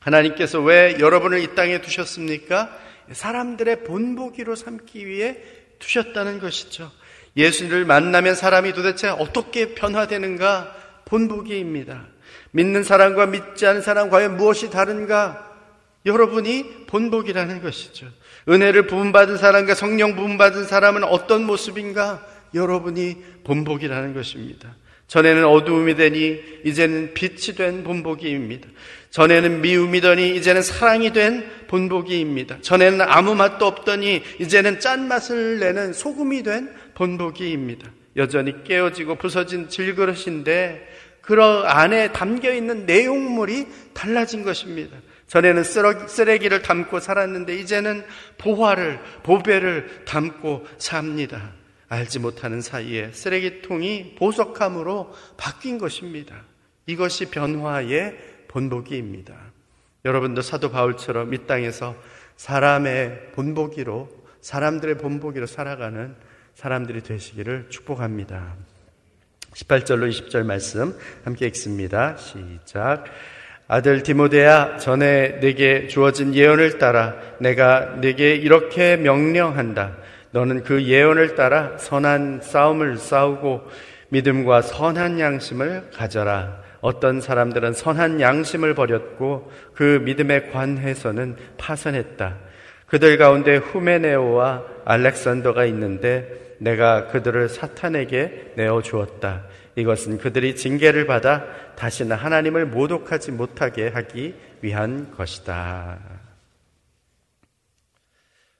하나님께서 0.00 0.62
왜 0.62 0.96
여러분을 1.00 1.40
이 1.40 1.54
땅에 1.54 1.82
두셨습니까? 1.82 2.70
사람들의 3.12 3.84
본보기로 3.84 4.54
삼기 4.54 5.06
위해 5.06 5.36
두셨다는 5.80 6.40
것이죠. 6.40 6.90
예수를 7.36 7.84
만나면 7.84 8.34
사람이 8.34 8.72
도대체 8.72 9.08
어떻게 9.08 9.74
변화되는가 9.74 10.74
본보기입니다. 11.04 12.15
믿는 12.52 12.84
사람과 12.84 13.26
믿지 13.26 13.66
않은 13.66 13.82
사람 13.82 14.10
과연 14.10 14.36
무엇이 14.36 14.70
다른가? 14.70 15.54
여러분이 16.04 16.86
본보기라는 16.86 17.62
것이죠. 17.62 18.06
은혜를 18.48 18.86
부음받은 18.86 19.36
사람과 19.38 19.74
성령 19.74 20.14
부음받은 20.14 20.64
사람은 20.64 21.04
어떤 21.04 21.44
모습인가? 21.44 22.24
여러분이 22.54 23.16
본보기라는 23.44 24.14
것입니다. 24.14 24.76
전에는 25.08 25.44
어두움이 25.44 25.94
되니 25.94 26.40
이제는 26.64 27.14
빛이 27.14 27.56
된 27.56 27.84
본보기입니다. 27.84 28.68
전에는 29.10 29.60
미움이더니 29.60 30.34
이제는 30.36 30.62
사랑이 30.62 31.12
된 31.12 31.48
본보기입니다. 31.68 32.58
전에는 32.60 33.00
아무 33.02 33.34
맛도 33.34 33.66
없더니 33.66 34.22
이제는 34.40 34.80
짠맛을 34.80 35.60
내는 35.60 35.92
소금이 35.92 36.42
된 36.42 36.74
본보기입니다. 36.94 37.88
여전히 38.16 38.64
깨어지고 38.64 39.16
부서진 39.16 39.68
질그릇인데 39.68 40.88
그 41.26 41.34
안에 41.42 42.12
담겨 42.12 42.54
있는 42.54 42.86
내용물이 42.86 43.66
달라진 43.92 44.44
것입니다. 44.44 44.96
전에는 45.26 45.64
쓰레기를 45.64 46.62
담고 46.62 47.00
살았는데 47.00 47.56
이제는 47.56 48.04
보화를, 48.38 49.00
보배를 49.24 50.04
담고 50.04 50.66
삽니다. 50.78 51.52
알지 51.88 52.20
못하는 52.20 52.60
사이에 52.60 53.10
쓰레기통이 53.10 54.14
보석함으로 54.16 55.12
바뀐 55.36 55.78
것입니다. 55.78 56.36
이것이 56.86 57.26
변화의 57.30 58.16
본보기입니다. 58.46 59.34
여러분도 60.04 60.42
사도 60.42 60.70
바울처럼 60.70 61.34
이 61.34 61.46
땅에서 61.46 61.96
사람의 62.36 63.32
본보기로 63.32 64.08
사람들의 64.40 64.98
본보기로 64.98 65.46
살아가는 65.46 66.14
사람들이 66.54 67.02
되시기를 67.02 67.66
축복합니다. 67.70 68.54
18절로 69.56 70.08
20절 70.10 70.44
말씀 70.44 70.94
함께 71.24 71.46
읽습니다. 71.46 72.16
시작. 72.18 73.04
아들 73.68 74.02
디모데야 74.02 74.76
전에 74.76 75.40
내게 75.40 75.88
주어진 75.88 76.34
예언을 76.34 76.78
따라 76.78 77.16
내가 77.38 77.96
내게 78.00 78.34
이렇게 78.34 78.96
명령한다. 78.98 79.96
너는 80.32 80.62
그 80.62 80.84
예언을 80.84 81.36
따라 81.36 81.78
선한 81.78 82.40
싸움을 82.42 82.98
싸우고 82.98 83.62
믿음과 84.10 84.60
선한 84.60 85.18
양심을 85.18 85.90
가져라. 85.94 86.60
어떤 86.82 87.22
사람들은 87.22 87.72
선한 87.72 88.20
양심을 88.20 88.74
버렸고 88.74 89.50
그 89.74 90.02
믿음에 90.04 90.50
관해서는 90.50 91.36
파선했다. 91.56 92.36
그들 92.86 93.16
가운데 93.16 93.56
후메네오와 93.56 94.62
알렉산더가 94.84 95.64
있는데 95.64 96.45
내가 96.58 97.08
그들을 97.08 97.48
사탄에게 97.48 98.52
내어 98.56 98.82
주었다. 98.82 99.44
이것은 99.76 100.18
그들이 100.18 100.56
징계를 100.56 101.06
받아 101.06 101.44
다시는 101.76 102.16
하나님을 102.16 102.66
모독하지 102.66 103.32
못하게 103.32 103.88
하기 103.88 104.34
위한 104.62 105.12
것이다. 105.12 105.98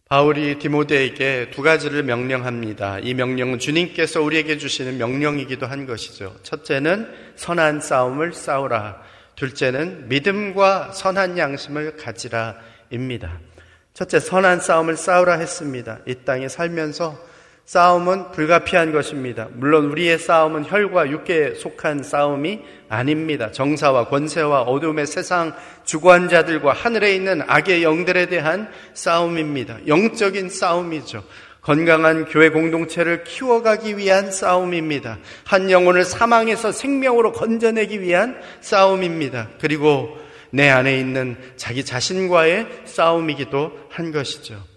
바울이 0.08 0.60
디모데에게 0.60 1.50
두 1.50 1.62
가지를 1.62 2.04
명령합니다. 2.04 3.00
이 3.00 3.12
명령은 3.14 3.58
주님께서 3.58 4.22
우리에게 4.22 4.56
주시는 4.56 4.98
명령이기도 4.98 5.66
한 5.66 5.84
것이죠. 5.84 6.36
첫째는 6.44 7.12
선한 7.34 7.80
싸움을 7.80 8.32
싸우라. 8.32 9.02
둘째는 9.34 10.08
믿음과 10.08 10.92
선한 10.92 11.38
양심을 11.38 11.96
가지라입니다. 11.96 13.40
첫째, 13.94 14.20
선한 14.20 14.60
싸움을 14.60 14.96
싸우라 14.96 15.38
했습니다. 15.38 15.98
이 16.06 16.14
땅에 16.24 16.48
살면서 16.48 17.18
싸움은 17.66 18.30
불가피한 18.30 18.92
것입니다. 18.92 19.48
물론 19.52 19.86
우리의 19.86 20.18
싸움은 20.18 20.64
혈과 20.66 21.10
육계에 21.10 21.54
속한 21.54 22.04
싸움이 22.04 22.60
아닙니다. 22.88 23.50
정사와 23.50 24.06
권세와 24.06 24.62
어둠의 24.62 25.06
세상 25.06 25.52
주관자들과 25.84 26.72
하늘에 26.72 27.14
있는 27.14 27.42
악의 27.44 27.82
영들에 27.82 28.26
대한 28.26 28.70
싸움입니다. 28.94 29.78
영적인 29.88 30.48
싸움이죠. 30.48 31.24
건강한 31.60 32.26
교회 32.26 32.50
공동체를 32.50 33.24
키워가기 33.24 33.98
위한 33.98 34.30
싸움입니다. 34.30 35.18
한 35.44 35.68
영혼을 35.68 36.04
사망에서 36.04 36.70
생명으로 36.70 37.32
건져내기 37.32 38.00
위한 38.00 38.40
싸움입니다. 38.60 39.48
그리고 39.60 40.16
내 40.50 40.68
안에 40.68 40.96
있는 41.00 41.36
자기 41.56 41.84
자신과의 41.84 42.68
싸움이기도 42.84 43.72
한 43.90 44.12
것이죠. 44.12 44.75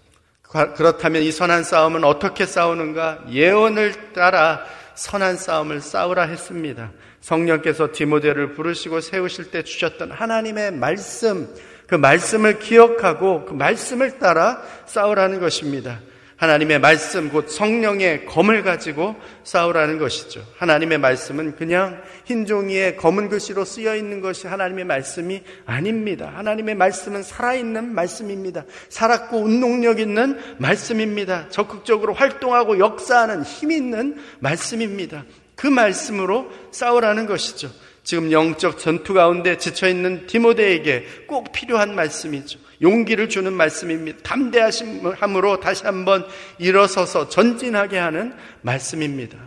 그렇다면 0.50 1.22
이 1.22 1.30
선한 1.30 1.62
싸움은 1.62 2.02
어떻게 2.02 2.44
싸우는가? 2.44 3.24
예언을 3.30 4.12
따라 4.12 4.64
선한 4.94 5.36
싸움을 5.36 5.80
싸우라 5.80 6.24
했습니다. 6.24 6.90
성령께서 7.20 7.90
디모데를 7.92 8.54
부르시고 8.54 9.00
세우실 9.00 9.52
때 9.52 9.62
주셨던 9.62 10.10
하나님의 10.10 10.72
말씀, 10.72 11.48
그 11.86 11.94
말씀을 11.94 12.58
기억하고 12.58 13.44
그 13.44 13.52
말씀을 13.52 14.18
따라 14.18 14.62
싸우라는 14.86 15.38
것입니다. 15.38 16.00
하나님의 16.40 16.78
말씀, 16.78 17.28
곧 17.28 17.50
성령의 17.50 18.24
검을 18.24 18.62
가지고 18.62 19.14
싸우라는 19.44 19.98
것이죠. 19.98 20.42
하나님의 20.56 20.96
말씀은 20.96 21.54
그냥 21.54 22.02
흰 22.24 22.46
종이에 22.46 22.96
검은 22.96 23.28
글씨로 23.28 23.66
쓰여 23.66 23.94
있는 23.94 24.22
것이 24.22 24.46
하나님의 24.46 24.86
말씀이 24.86 25.42
아닙니다. 25.66 26.32
하나님의 26.34 26.76
말씀은 26.76 27.22
살아있는 27.22 27.94
말씀입니다. 27.94 28.64
살았고 28.88 29.36
운동력 29.36 30.00
있는 30.00 30.38
말씀입니다. 30.56 31.50
적극적으로 31.50 32.14
활동하고 32.14 32.78
역사하는 32.78 33.42
힘 33.42 33.70
있는 33.70 34.16
말씀입니다. 34.38 35.24
그 35.56 35.66
말씀으로 35.66 36.50
싸우라는 36.70 37.26
것이죠. 37.26 37.68
지금 38.10 38.32
영적 38.32 38.80
전투 38.80 39.14
가운데 39.14 39.56
지쳐있는 39.56 40.26
디모데에게 40.26 41.04
꼭 41.28 41.52
필요한 41.52 41.94
말씀이죠. 41.94 42.58
용기를 42.82 43.28
주는 43.28 43.52
말씀입니다. 43.52 44.18
담대하심으로 44.24 45.60
다시 45.60 45.84
한번 45.84 46.26
일어서서 46.58 47.28
전진하게 47.28 47.98
하는 47.98 48.34
말씀입니다. 48.62 49.38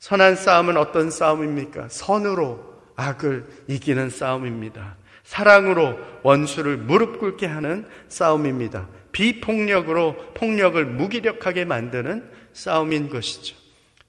선한 0.00 0.34
싸움은 0.34 0.76
어떤 0.78 1.12
싸움입니까? 1.12 1.90
선으로 1.90 2.74
악을 2.96 3.46
이기는 3.68 4.10
싸움입니다. 4.10 4.96
사랑으로 5.22 5.96
원수를 6.24 6.78
무릎 6.78 7.20
꿇게 7.20 7.46
하는 7.46 7.86
싸움입니다. 8.08 8.88
비폭력으로 9.12 10.16
폭력을 10.34 10.84
무기력하게 10.84 11.66
만드는 11.66 12.28
싸움인 12.52 13.10
것이죠. 13.10 13.54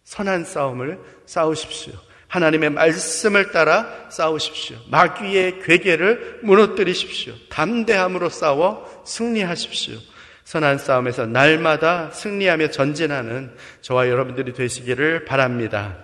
선한 0.03 0.45
싸움을 0.45 0.99
싸우십시오. 1.27 1.93
하나님의 2.33 2.71
말씀을 2.71 3.51
따라 3.51 4.07
싸우십시오. 4.09 4.77
마귀의 4.89 5.59
괴계를 5.61 6.39
무너뜨리십시오. 6.41 7.35
담대함으로 7.49 8.29
싸워 8.29 9.03
승리하십시오. 9.05 9.99
선한 10.43 10.79
싸움에서 10.79 11.27
날마다 11.27 12.09
승리하며 12.09 12.71
전진하는 12.71 13.55
저와 13.81 14.09
여러분들이 14.09 14.53
되시기를 14.53 15.25
바랍니다. 15.25 15.97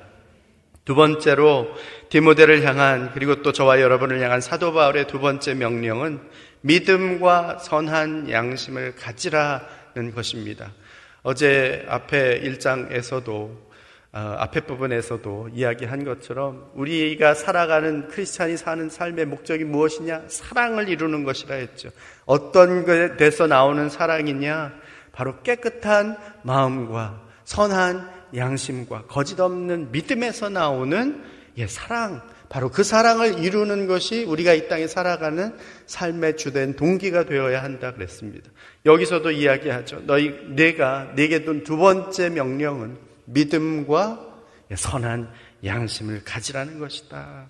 두 0.85 0.93
번째로 0.93 1.67
디모데를 2.09 2.63
향한 2.63 3.09
그리고 3.15 3.41
또 3.41 3.51
저와 3.51 3.81
여러분을 3.81 4.21
향한 4.21 4.39
사도 4.39 4.71
바울의 4.71 5.07
두 5.07 5.19
번째 5.19 5.55
명령은 5.55 6.19
믿음과 6.61 7.57
선한 7.57 8.29
양심을 8.29 8.95
가지라는 8.95 10.13
것입니다. 10.13 10.73
어제 11.23 11.85
앞에 11.89 12.41
1장에서도 12.41 13.29
어, 13.29 13.68
앞에 14.11 14.61
부분에서도 14.61 15.49
이야기한 15.53 16.03
것처럼 16.03 16.71
우리가 16.73 17.35
살아가는 17.35 18.07
크리스찬이 18.07 18.57
사는 18.57 18.89
삶의 18.89 19.25
목적이 19.27 19.65
무엇이냐? 19.65 20.23
사랑을 20.27 20.89
이루는 20.89 21.23
것이라 21.23 21.55
했죠. 21.55 21.89
어떤 22.25 22.85
것에서 22.85 23.45
나오는 23.45 23.89
사랑이냐? 23.89 24.73
바로 25.11 25.41
깨끗한 25.43 26.17
마음과 26.43 27.21
선한 27.43 28.09
양심과 28.35 29.03
거짓 29.07 29.39
없는 29.39 29.91
믿음에서 29.91 30.49
나오는 30.49 31.23
예, 31.57 31.67
사랑, 31.67 32.21
바로 32.47 32.69
그 32.69 32.83
사랑을 32.83 33.43
이루는 33.43 33.85
것이 33.87 34.23
우리가 34.23 34.53
이 34.53 34.67
땅에 34.67 34.87
살아가는 34.87 35.55
삶의 35.85 36.37
주된 36.37 36.75
동기가 36.75 37.25
되어야 37.25 37.61
한다 37.61 37.93
그랬습니다. 37.93 38.49
여기서도 38.85 39.31
이야기하죠. 39.31 40.03
너희 40.05 40.33
내가 40.55 41.11
내게 41.15 41.43
둔 41.43 41.63
두 41.63 41.77
번째 41.77 42.29
명령은 42.29 43.08
믿음과 43.33 44.27
선한 44.75 45.31
양심을 45.63 46.23
가지라는 46.23 46.79
것이다. 46.79 47.49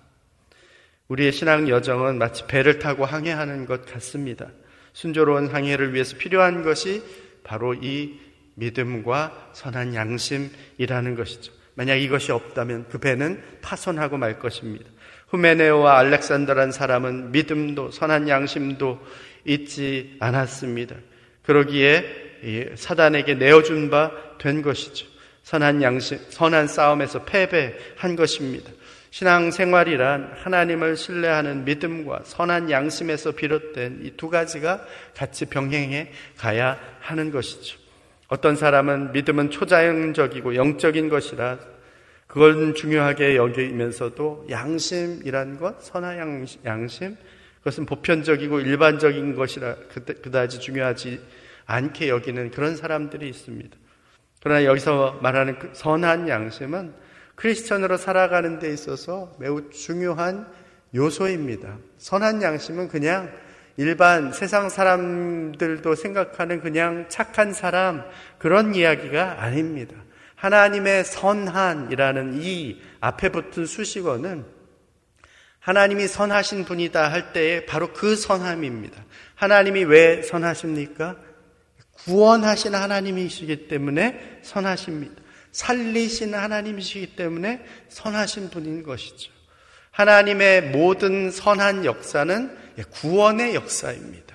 우리의 1.08 1.32
신앙 1.32 1.68
여정은 1.68 2.18
마치 2.18 2.46
배를 2.46 2.78
타고 2.78 3.04
항해하는 3.04 3.66
것 3.66 3.84
같습니다. 3.86 4.46
순조로운 4.92 5.48
항해를 5.48 5.92
위해서 5.92 6.16
필요한 6.16 6.62
것이 6.62 7.02
바로 7.44 7.74
이 7.74 8.18
믿음과 8.54 9.50
선한 9.52 9.94
양심이라는 9.94 11.14
것이죠. 11.16 11.52
만약 11.74 11.96
이것이 11.96 12.32
없다면 12.32 12.88
그 12.88 12.98
배는 12.98 13.42
파손하고 13.62 14.18
말 14.18 14.38
것입니다. 14.38 14.84
후메네오와 15.28 15.98
알렉산더란 15.98 16.72
사람은 16.72 17.32
믿음도 17.32 17.90
선한 17.90 18.28
양심도 18.28 19.00
잊지 19.44 20.16
않았습니다. 20.20 20.96
그러기에 21.42 22.74
사단에게 22.76 23.34
내어준 23.34 23.90
바 23.90 24.30
된 24.40 24.62
것이죠. 24.62 25.06
선한 25.50 25.82
양심, 25.82 26.20
선한 26.28 26.68
싸움에서 26.68 27.24
패배한 27.24 28.14
것입니다. 28.14 28.70
신앙 29.10 29.50
생활이란 29.50 30.34
하나님을 30.36 30.96
신뢰하는 30.96 31.64
믿음과 31.64 32.20
선한 32.22 32.70
양심에서 32.70 33.32
비롯된 33.32 34.02
이 34.04 34.12
두 34.16 34.30
가지가 34.30 34.86
같이 35.16 35.46
병행해 35.46 36.12
가야 36.38 36.78
하는 37.00 37.32
것이죠. 37.32 37.80
어떤 38.28 38.54
사람은 38.54 39.10
믿음은 39.10 39.50
초자연적이고 39.50 40.54
영적인 40.54 41.08
것이라 41.08 41.58
그건 42.28 42.76
중요하게 42.76 43.34
여기면서도 43.34 44.46
양심이란 44.50 45.58
것, 45.58 45.82
선한 45.82 46.46
양심, 46.64 47.16
그것은 47.58 47.86
보편적이고 47.86 48.60
일반적인 48.60 49.34
것이라 49.34 49.74
그다지 50.22 50.60
중요하지 50.60 51.20
않게 51.66 52.08
여기는 52.08 52.52
그런 52.52 52.76
사람들이 52.76 53.28
있습니다. 53.28 53.79
그러나 54.42 54.64
여기서 54.64 55.18
말하는 55.22 55.58
그 55.58 55.70
선한 55.72 56.28
양심은 56.28 56.94
크리스천으로 57.34 57.96
살아가는 57.96 58.58
데 58.58 58.72
있어서 58.72 59.34
매우 59.38 59.70
중요한 59.70 60.46
요소입니다. 60.94 61.78
선한 61.98 62.42
양심은 62.42 62.88
그냥 62.88 63.32
일반 63.76 64.32
세상 64.32 64.68
사람들도 64.68 65.94
생각하는 65.94 66.60
그냥 66.60 67.06
착한 67.08 67.52
사람 67.52 68.04
그런 68.38 68.74
이야기가 68.74 69.42
아닙니다. 69.42 69.96
하나님의 70.36 71.04
선한이라는 71.04 72.42
이 72.42 72.80
앞에 73.00 73.30
붙은 73.30 73.66
수식어는 73.66 74.44
하나님이 75.60 76.08
선하신 76.08 76.64
분이다 76.64 77.12
할 77.12 77.32
때에 77.32 77.66
바로 77.66 77.92
그 77.92 78.16
선함입니다. 78.16 79.04
하나님이 79.34 79.84
왜 79.84 80.22
선하십니까? 80.22 81.16
구원하신 82.04 82.74
하나님이시기 82.74 83.68
때문에 83.68 84.40
선하십니다. 84.42 85.14
살리신 85.52 86.34
하나님이시기 86.34 87.16
때문에 87.16 87.64
선하신 87.88 88.50
분인 88.50 88.82
것이죠. 88.82 89.32
하나님의 89.90 90.70
모든 90.70 91.30
선한 91.30 91.84
역사는 91.84 92.56
구원의 92.92 93.54
역사입니다. 93.54 94.30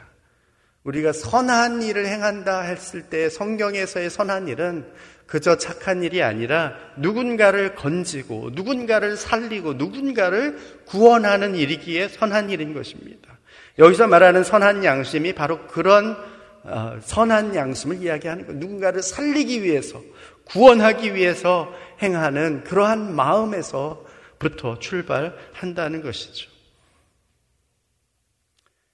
우리가 0.84 1.14
선한 1.14 1.82
일을 1.82 2.06
행한다 2.06 2.62
했을 2.62 3.04
때 3.04 3.30
성경에서의 3.30 4.10
선한 4.10 4.48
일은 4.48 4.86
그저 5.26 5.58
착한 5.58 6.04
일이 6.04 6.22
아니라 6.22 6.76
누군가를 6.98 7.74
건지고 7.74 8.52
누군가를 8.54 9.18
살리고 9.18 9.74
누군가를 9.74 10.60
구원하는 10.86 11.56
일이기에 11.56 12.10
선한 12.10 12.52
일인 12.52 12.76
것입니다. 12.76 13.40
여기서 13.80 14.08
말하는 14.08 14.44
선한 14.44 14.84
양심이 14.84 15.34
바로 15.34 15.66
그런 15.66 16.12
어, 16.12 16.35
선한 17.02 17.56
양심을 17.56 18.02
이야기하는 18.02 18.48
것. 18.48 18.56
누군가를 18.56 19.02
살리기 19.02 19.64
위해서, 19.64 20.02
구원하기 20.46 21.16
위해서 21.16 21.74
행하는 22.02 22.64
그러한 22.64 23.16
마음에서부터 23.16 24.80
출발한다는 24.80 26.02
것이죠. 26.02 26.50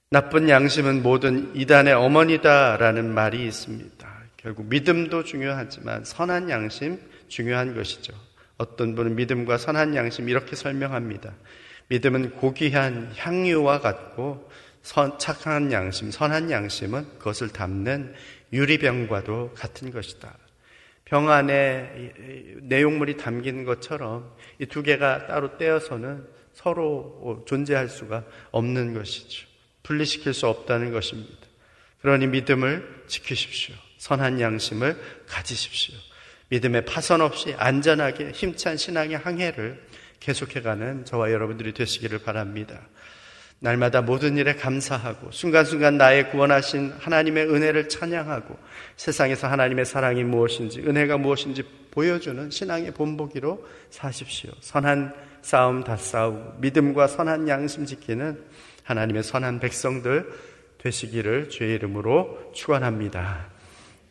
나쁜 0.10 0.50
양심은 0.50 1.04
모든 1.04 1.56
이단의 1.56 1.94
어머니다라는 1.94 3.14
말이 3.14 3.46
있습니다. 3.48 4.12
결국 4.36 4.66
믿음도 4.66 5.24
중요하지만 5.24 6.04
선한 6.04 6.50
양심 6.50 7.00
중요한 7.30 7.76
것이죠. 7.76 8.14
어떤 8.58 8.96
분은 8.96 9.16
믿음과 9.16 9.58
선한 9.58 9.96
양심 9.96 10.28
이렇게 10.28 10.56
설명합니다. 10.56 11.34
믿음은 11.88 12.32
고귀한 12.32 13.12
향유와 13.16 13.80
같고 13.80 14.50
선, 14.84 15.18
착한 15.20 15.72
양심, 15.72 16.12
선한 16.12 16.52
양심은 16.52 17.20
그것을 17.20 17.50
담는 17.50 18.14
유리병과도 18.52 19.54
같은 19.56 19.92
것이다. 19.92 20.38
병 21.06 21.30
안에 21.30 22.14
내용물이 22.62 23.18
담긴 23.18 23.66
것처럼 23.66 24.34
이 24.60 24.66
두 24.66 24.82
개가 24.82 25.28
따로 25.28 25.58
떼어서는 25.58 26.26
서로 26.54 27.44
존재할 27.48 27.90
수가 27.90 28.24
없는 28.52 28.94
것이죠. 28.94 29.48
분리시킬 29.84 30.34
수 30.34 30.48
없다는 30.48 30.92
것입니다. 30.92 31.38
그러니 32.02 32.28
믿음을 32.28 33.04
지키십시오. 33.08 33.76
선한 33.98 34.40
양심을 34.40 35.00
가지십시오. 35.28 35.96
믿음의 36.50 36.86
파선 36.86 37.22
없이 37.22 37.56
안전하게 37.58 38.32
힘찬 38.32 38.78
신앙의 38.78 39.18
항해를 39.18 39.82
계속해가는 40.20 41.06
저와 41.06 41.32
여러분들이 41.32 41.74
되시기를 41.74 42.20
바랍니다. 42.20 42.88
날마다 43.62 44.02
모든 44.02 44.38
일에 44.38 44.56
감사하고 44.56 45.30
순간순간 45.32 45.96
나의 45.98 46.32
구원하신 46.32 46.94
하나님의 47.00 47.48
은혜를 47.48 47.90
찬양하고 47.90 48.58
세상에서 48.98 49.48
하나님의 49.48 49.86
사랑이 49.86 50.24
무엇인지 50.24 50.82
은혜가 50.82 51.20
무엇인지 51.20 51.64
보여주는 51.92 52.50
신앙의 52.50 52.92
본보기로 52.92 53.64
사십시오. 53.92 54.52
선한 54.62 55.14
싸움 55.44 55.84
다 55.84 55.96
싸우고 55.96 56.56
믿음과 56.60 57.06
선한 57.06 57.48
양심 57.48 57.86
지키는 57.86 58.44
하나님의 58.84 59.22
선한 59.22 59.60
백성들 59.60 60.28
되시기를 60.80 61.50
주의 61.50 61.76
이름으로 61.76 62.52
축원합니다. 62.56 63.51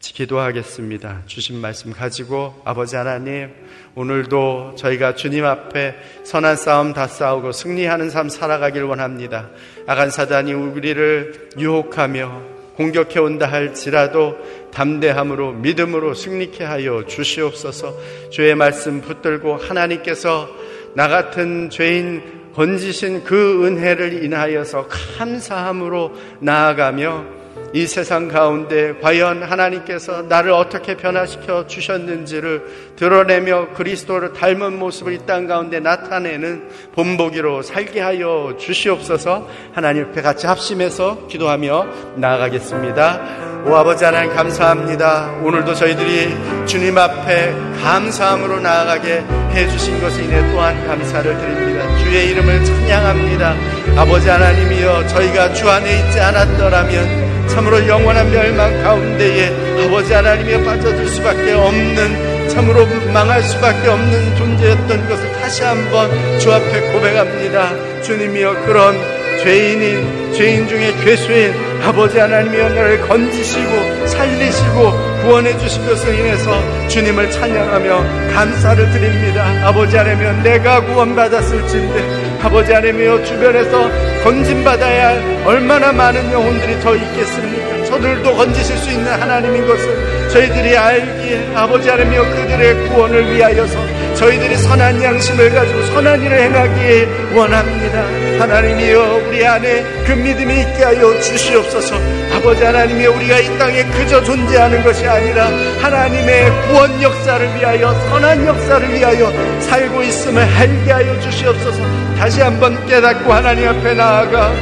기도하겠습니다. 0.00 1.22
주신 1.26 1.60
말씀 1.60 1.92
가지고 1.92 2.60
아버지 2.64 2.96
하나님 2.96 3.50
오늘도 3.94 4.74
저희가 4.76 5.14
주님 5.14 5.44
앞에 5.44 5.94
선한 6.24 6.56
싸움 6.56 6.94
다 6.94 7.06
싸우고 7.06 7.52
승리하는 7.52 8.08
삶 8.08 8.30
살아가길 8.30 8.82
원합니다. 8.84 9.50
아간 9.86 10.10
사단이 10.10 10.54
우리를 10.54 11.50
유혹하며 11.58 12.42
공격해 12.76 13.18
온다 13.18 13.46
할지라도 13.46 14.38
담대함으로 14.72 15.52
믿음으로 15.52 16.14
승리케 16.14 16.64
하여 16.64 17.04
주시옵소서. 17.06 17.94
주의 18.30 18.54
말씀 18.54 19.02
붙들고 19.02 19.56
하나님께서 19.56 20.48
나 20.94 21.08
같은 21.08 21.68
죄인 21.68 22.40
건지신 22.54 23.24
그 23.24 23.66
은혜를 23.66 24.24
인하여서 24.24 24.88
감사함으로 24.88 26.12
나아가며 26.40 27.39
이 27.72 27.86
세상 27.86 28.26
가운데 28.26 28.94
과연 29.00 29.44
하나님께서 29.44 30.22
나를 30.22 30.50
어떻게 30.50 30.96
변화시켜 30.96 31.68
주셨는지를 31.68 32.94
드러내며 32.96 33.68
그리스도를 33.74 34.32
닮은 34.32 34.76
모습을 34.78 35.12
이 35.14 35.18
땅 35.26 35.46
가운데 35.46 35.78
나타내는 35.78 36.68
본보기로 36.94 37.62
살게 37.62 38.00
하여 38.00 38.56
주시옵소서 38.58 39.46
하나님 39.72 40.06
앞에 40.06 40.22
같이 40.22 40.46
합심해서 40.48 41.26
기도하며 41.28 41.86
나아가겠습니다. 42.16 43.50
오 43.66 43.74
아버지 43.76 44.04
하나님 44.04 44.34
감사합니다. 44.34 45.38
오늘도 45.44 45.74
저희들이 45.74 46.66
주님 46.66 46.98
앞에 46.98 47.52
감사함으로 47.82 48.58
나아가게 48.60 49.22
해주신 49.52 50.00
것에 50.00 50.24
인해 50.24 50.40
또한 50.50 50.86
감사를 50.86 51.38
드립니다. 51.38 51.98
주의 51.98 52.30
이름을 52.30 52.64
찬양합니다. 52.64 53.54
아버지 53.96 54.28
하나님이여 54.28 55.06
저희가 55.08 55.52
주 55.52 55.68
안에 55.68 56.00
있지 56.00 56.18
않았더라면 56.20 57.29
참으로 57.50 57.86
영원한 57.86 58.30
멸망 58.30 58.82
가운데에 58.82 59.84
아버지 59.84 60.12
하나님에 60.12 60.64
빠져들 60.64 61.06
수밖에 61.08 61.52
없는 61.52 62.48
참으로 62.48 62.86
망할 63.12 63.42
수밖에 63.42 63.88
없는 63.88 64.36
존재였던 64.36 65.08
것을 65.08 65.32
다시 65.32 65.62
한번 65.62 66.10
주 66.38 66.52
앞에 66.52 66.92
고백합니다. 66.92 68.02
주님이여 68.02 68.66
그런 68.66 68.96
죄인인 69.42 70.32
죄인 70.32 70.68
중에 70.68 70.94
괴수인 71.04 71.52
아버지 71.82 72.18
하나님이여 72.18 72.68
나를 72.70 73.00
건지시고 73.08 74.06
살리시고 74.06 75.09
구원해 75.22 75.56
주신 75.58 75.86
것을 75.86 76.18
인해서 76.18 76.88
주님을 76.88 77.30
찬양하며 77.30 78.32
감사를 78.32 78.90
드립니다. 78.90 79.46
아버지 79.64 79.96
하나님이여 79.96 80.42
내가 80.42 80.80
구원받았을진데 80.84 82.40
아버지 82.42 82.72
하나님이여 82.72 83.24
주변에서 83.24 83.90
건진받아야 84.24 85.08
할 85.08 85.42
얼마나 85.44 85.92
많은 85.92 86.32
영혼들이 86.32 86.80
더 86.80 86.94
있겠습니까? 86.96 87.84
저들도 87.84 88.34
건지실 88.34 88.76
수 88.78 88.90
있는 88.90 89.06
하나님인 89.06 89.66
것을 89.66 90.28
저희들이 90.30 90.76
알기에 90.76 91.52
아버지 91.54 91.88
하나님이여 91.88 92.22
그들의 92.22 92.88
구원을 92.88 93.34
위하여서 93.34 93.78
저희들이 94.20 94.54
선한 94.54 95.02
양심을 95.02 95.50
가지고 95.54 95.82
선한 95.86 96.22
일을 96.22 96.42
행하기에 96.42 97.08
원합니다. 97.34 98.04
하나님이여 98.38 99.22
우리 99.26 99.46
안에 99.46 99.82
그 100.04 100.12
믿음이 100.12 100.60
있게 100.60 100.84
하여 100.84 101.18
주시옵소서. 101.22 101.96
아버지 102.34 102.62
하나님이여 102.62 103.12
우리가 103.12 103.38
이 103.38 103.58
땅에 103.58 103.82
그저 103.84 104.22
존재하는 104.22 104.84
것이 104.84 105.06
아니라 105.08 105.46
하나님의 105.80 106.68
구원 106.68 107.02
역사를 107.02 107.54
위하여 107.56 107.94
선한 108.10 108.46
역사를 108.46 108.92
위하여 108.92 109.32
살고 109.60 110.02
있음을 110.02 110.42
알게 110.42 110.92
하여 110.92 111.20
주시옵소서. 111.20 111.82
다시 112.18 112.42
한번 112.42 112.86
깨닫고 112.86 113.32
하나님 113.32 113.68
앞에 113.68 113.94
나아가 113.94 114.52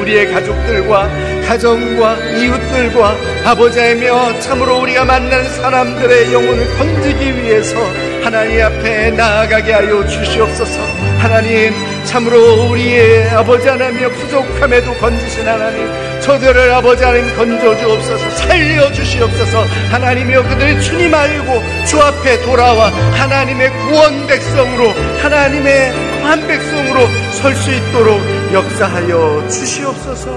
우리의 0.00 0.30
가족들과 0.32 1.08
가정과 1.48 2.16
이웃들과 2.36 3.16
아버지이며 3.44 4.38
참으로 4.38 4.82
우리가 4.82 5.04
만나는 5.04 5.50
사람들의 5.50 6.32
영혼을 6.32 6.76
건지기 6.76 7.42
위해서 7.42 7.76
하나님 8.24 8.62
앞에 8.62 9.10
나아가게 9.10 9.72
하여 9.72 10.06
주시옵소서. 10.06 10.80
하나님 11.18 11.72
참으로 12.04 12.70
우리의 12.70 13.28
아버지 13.30 13.68
하나님의 13.68 14.10
부족함에도 14.12 14.94
건지신 14.94 15.46
하나님 15.46 15.86
저들을 16.20 16.70
아버지 16.72 17.04
하나님 17.04 17.34
건져 17.36 17.76
주옵소서. 17.76 18.30
살려 18.30 18.90
주시옵소서. 18.92 19.64
하나님이여 19.90 20.42
그들의 20.42 20.80
주님 20.82 21.14
알고 21.14 21.62
주 21.86 22.00
앞에 22.00 22.40
돌아와 22.42 22.88
하나님의 22.88 23.70
구원 23.70 24.26
백성으로 24.26 24.88
하나님의 25.20 25.90
한 26.22 26.46
백성으로 26.46 27.06
설 27.32 27.54
수 27.54 27.70
있도록 27.70 28.20
역사하여 28.52 29.48
주시옵소서. 29.50 30.30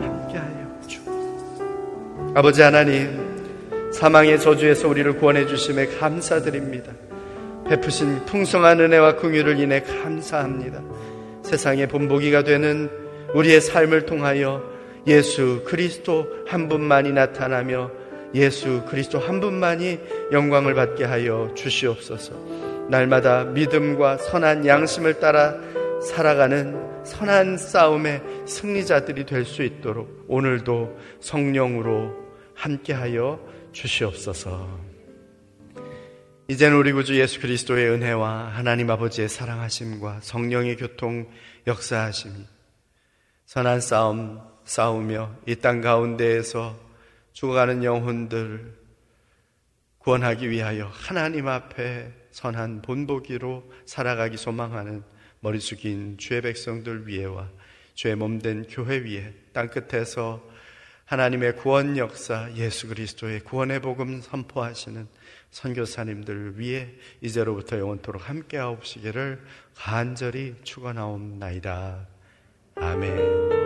함께하여 0.00 0.66
주옵소서. 0.86 1.64
아버지 2.34 2.62
하나님 2.62 3.28
사망의 3.92 4.40
저주에서 4.40 4.88
우리를 4.88 5.18
구원해 5.18 5.46
주심에 5.46 5.86
감사드립니다 5.98 6.92
베푸신 7.68 8.24
풍성한 8.24 8.80
은혜와 8.80 9.16
긍휼을 9.16 9.60
인해 9.60 9.82
감사합니다. 9.82 10.82
세상의 11.42 11.88
본보기가 11.88 12.42
되는 12.44 12.90
우리의 13.34 13.60
삶을 13.60 14.06
통하여 14.06 14.62
예수 15.06 15.62
그리스도 15.64 16.26
한 16.46 16.68
분만이 16.68 17.12
나타나며 17.12 17.90
예수 18.34 18.82
그리스도 18.88 19.18
한 19.18 19.40
분만이 19.40 19.98
영광을 20.32 20.74
받게 20.74 21.04
하여 21.04 21.52
주시옵소서. 21.54 22.32
날마다 22.88 23.44
믿음과 23.44 24.16
선한 24.16 24.66
양심을 24.66 25.20
따라 25.20 25.54
살아가는 26.02 27.04
선한 27.04 27.58
싸움의 27.58 28.22
승리자들이 28.46 29.26
될 29.26 29.44
수 29.44 29.62
있도록 29.62 30.24
오늘도 30.28 30.96
성령으로 31.20 32.14
함께하여 32.54 33.38
주시옵소서. 33.72 34.87
이제는 36.50 36.78
우리 36.78 36.92
구주 36.92 37.20
예수 37.20 37.40
그리스도의 37.40 37.90
은혜와 37.90 38.48
하나님 38.54 38.90
아버지의 38.90 39.28
사랑하심과 39.28 40.20
성령의 40.22 40.78
교통 40.78 41.30
역사하심이 41.66 42.34
선한 43.44 43.82
싸움 43.82 44.40
싸우며 44.64 45.36
이 45.46 45.56
땅 45.56 45.82
가운데에서 45.82 46.74
죽어가는 47.34 47.84
영혼들 47.84 48.74
구원하기 49.98 50.48
위하여 50.48 50.90
하나님 50.90 51.48
앞에 51.48 52.14
선한 52.30 52.80
본보기로 52.80 53.70
살아가기 53.84 54.38
소망하는 54.38 55.02
머리 55.40 55.60
숙인 55.60 56.16
주의 56.16 56.40
백성들 56.40 57.06
위에와 57.06 57.50
주의 57.92 58.14
몸된 58.14 58.68
교회 58.70 58.96
위에 59.00 59.34
땅끝에서 59.52 60.42
하나님의 61.04 61.56
구원 61.56 61.98
역사 61.98 62.50
예수 62.54 62.88
그리스도의 62.88 63.40
구원의 63.40 63.82
복음 63.82 64.22
선포하시는 64.22 65.17
선교사님들 65.50 66.58
위해 66.58 66.88
이제로부터 67.20 67.78
영원토록 67.78 68.28
함께하옵시기를 68.28 69.42
간절히 69.74 70.54
축원하옵나이다. 70.62 72.06
아멘. 72.76 73.58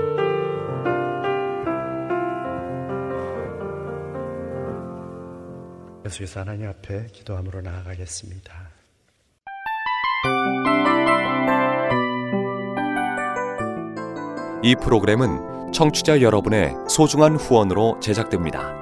예수께서 6.04 6.40
하나님 6.40 6.68
앞에 6.68 7.06
기도함으로 7.12 7.60
나아가겠습니다. 7.62 8.70
이 14.64 14.76
프로그램은 14.76 15.72
청취자 15.72 16.20
여러분의 16.20 16.74
소중한 16.88 17.34
후원으로 17.36 17.98
제작됩니다. 18.00 18.81